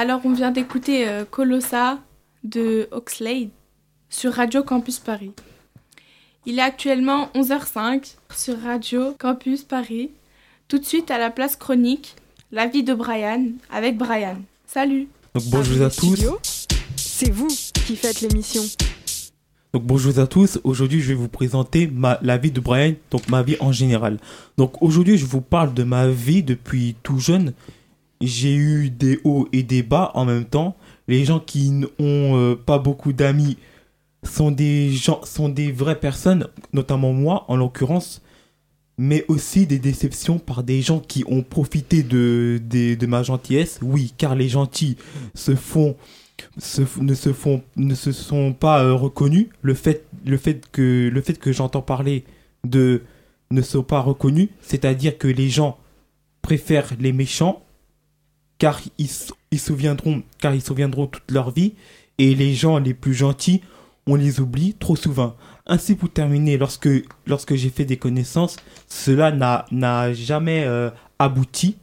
Alors, 0.00 0.20
on 0.22 0.32
vient 0.32 0.52
d'écouter 0.52 1.08
euh, 1.08 1.24
Colossa 1.28 1.98
de 2.44 2.86
Oxlade 2.92 3.48
sur 4.08 4.32
Radio 4.32 4.62
Campus 4.62 5.00
Paris. 5.00 5.32
Il 6.46 6.60
est 6.60 6.62
actuellement 6.62 7.30
11h05 7.34 8.14
sur 8.32 8.60
Radio 8.60 9.16
Campus 9.18 9.64
Paris. 9.64 10.12
Tout 10.68 10.78
de 10.78 10.84
suite 10.84 11.10
à 11.10 11.18
la 11.18 11.30
place 11.30 11.56
chronique, 11.56 12.14
la 12.52 12.68
vie 12.68 12.84
de 12.84 12.94
Brian 12.94 13.46
avec 13.72 13.98
Brian. 13.98 14.36
Salut 14.68 15.08
Donc 15.34 15.42
bonjour 15.46 15.84
à 15.84 15.90
tous. 15.90 16.68
C'est 16.94 17.30
vous 17.30 17.48
qui 17.48 17.96
faites 17.96 18.20
l'émission. 18.20 18.62
Donc 19.74 19.82
bonjour 19.82 20.16
à 20.20 20.28
tous. 20.28 20.60
Aujourd'hui, 20.62 21.00
je 21.00 21.08
vais 21.08 21.14
vous 21.14 21.26
présenter 21.26 21.88
ma, 21.88 22.20
la 22.22 22.38
vie 22.38 22.52
de 22.52 22.60
Brian, 22.60 22.94
donc 23.10 23.28
ma 23.28 23.42
vie 23.42 23.56
en 23.58 23.72
général. 23.72 24.18
Donc 24.58 24.80
aujourd'hui, 24.80 25.18
je 25.18 25.26
vous 25.26 25.40
parle 25.40 25.74
de 25.74 25.82
ma 25.82 26.06
vie 26.06 26.44
depuis 26.44 26.94
tout 27.02 27.18
jeune. 27.18 27.52
J'ai 28.20 28.54
eu 28.54 28.90
des 28.90 29.20
hauts 29.24 29.48
et 29.52 29.62
des 29.62 29.82
bas 29.82 30.10
en 30.14 30.24
même 30.24 30.44
temps. 30.44 30.76
Les 31.06 31.24
gens 31.24 31.40
qui 31.40 31.70
n'ont 31.70 31.88
euh, 32.00 32.56
pas 32.56 32.78
beaucoup 32.78 33.12
d'amis 33.12 33.56
sont 34.24 34.50
des 34.50 34.90
gens, 34.90 35.20
sont 35.24 35.48
des 35.48 35.70
vraies 35.70 36.00
personnes, 36.00 36.48
notamment 36.72 37.12
moi 37.12 37.44
en 37.48 37.56
l'occurrence, 37.56 38.20
mais 38.98 39.24
aussi 39.28 39.66
des 39.66 39.78
déceptions 39.78 40.38
par 40.38 40.64
des 40.64 40.82
gens 40.82 40.98
qui 40.98 41.24
ont 41.28 41.42
profité 41.42 42.02
de, 42.02 42.60
de, 42.68 43.06
ma 43.06 43.22
gentillesse. 43.22 43.78
Oui, 43.82 44.12
car 44.18 44.34
les 44.34 44.48
gentils 44.48 44.96
se 45.34 45.54
font 45.54 45.96
se, 46.56 46.82
ne 47.00 47.14
se 47.14 47.32
font 47.32 47.62
ne 47.76 47.94
se 47.94 48.12
sont 48.12 48.52
pas 48.52 48.84
euh, 48.84 48.94
reconnus 48.94 49.48
le 49.62 49.74
fait 49.74 50.04
le 50.24 50.36
fait 50.36 50.70
que 50.70 51.10
le 51.12 51.20
fait 51.20 51.36
que 51.36 51.50
j'entends 51.50 51.82
parler 51.82 52.24
de 52.64 53.02
ne 53.50 53.60
sont 53.60 53.82
pas 53.82 53.98
reconnus 53.98 54.48
c'est-à-dire 54.60 55.18
que 55.18 55.26
les 55.26 55.48
gens 55.48 55.78
préfèrent 56.40 56.92
les 57.00 57.12
méchants 57.12 57.60
car 58.58 58.80
ils 58.98 59.10
ils 59.50 59.60
souviendront 59.60 60.22
car 60.38 60.54
ils 60.54 60.62
souviendront 60.62 61.06
toute 61.06 61.30
leur 61.30 61.50
vie 61.50 61.74
et 62.18 62.34
les 62.34 62.54
gens 62.54 62.78
les 62.78 62.94
plus 62.94 63.14
gentils 63.14 63.62
on 64.06 64.14
les 64.14 64.40
oublie 64.40 64.74
trop 64.74 64.96
souvent 64.96 65.36
ainsi 65.66 65.94
pour 65.94 66.10
terminer 66.10 66.56
lorsque 66.56 66.88
lorsque 67.26 67.54
j'ai 67.54 67.70
fait 67.70 67.84
des 67.84 67.96
connaissances 67.96 68.56
cela 68.88 69.32
n'a 69.32 69.66
n'a 69.70 70.12
jamais 70.12 70.64
euh, 70.64 70.90
abouti 71.18 71.76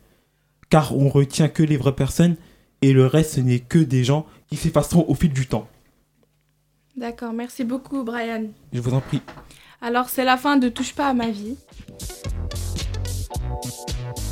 car 0.70 0.96
on 0.98 1.10
retient 1.10 1.48
que 1.48 1.64
les 1.64 1.78
vraies 1.78 1.96
personnes 1.96 2.36
et 2.82 2.94
le 2.94 3.06
reste 3.08 3.36
ce 3.36 3.40
n'est 3.40 3.60
que 3.60 3.80
des 3.80 4.04
gens 4.04 4.26
qui 4.50 4.58
s'effaceront 4.58 5.06
au 5.08 5.16
fil 5.16 5.34
du 5.34 5.48
temps. 5.48 5.68
D'accord, 6.96 7.34
merci 7.34 7.64
beaucoup 7.64 8.04
Brian. 8.04 8.44
Je 8.72 8.80
vous 8.80 8.94
en 8.94 9.02
prie. 9.02 9.22
Alors 9.82 10.10
c'est 10.10 10.24
la 10.24 10.38
fin 10.38 10.58
de 10.58 10.70
Touche 10.70 10.94
pas 10.94 11.10
à 11.10 11.14
ma 11.14 11.30
vie. 11.30 11.58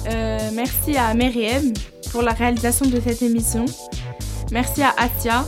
Euh, 0.08 0.50
merci 0.54 0.98
à 0.98 1.14
Meriem 1.14 1.74
pour 2.14 2.22
la 2.22 2.32
réalisation 2.32 2.86
de 2.86 3.02
cette 3.02 3.22
émission. 3.24 3.66
Merci 4.52 4.84
à 4.84 4.94
Asia, 4.98 5.44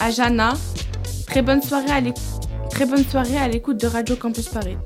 à 0.00 0.10
Jana. 0.10 0.54
Très 1.26 1.42
bonne 1.42 1.60
soirée 1.62 1.90
à 1.90 2.00
l'éc- 2.00 2.16
très 2.70 2.86
bonne 2.86 3.04
soirée 3.04 3.36
à 3.36 3.48
l'écoute 3.48 3.78
de 3.80 3.88
Radio 3.88 4.14
Campus 4.16 4.48
Paris. 4.48 4.76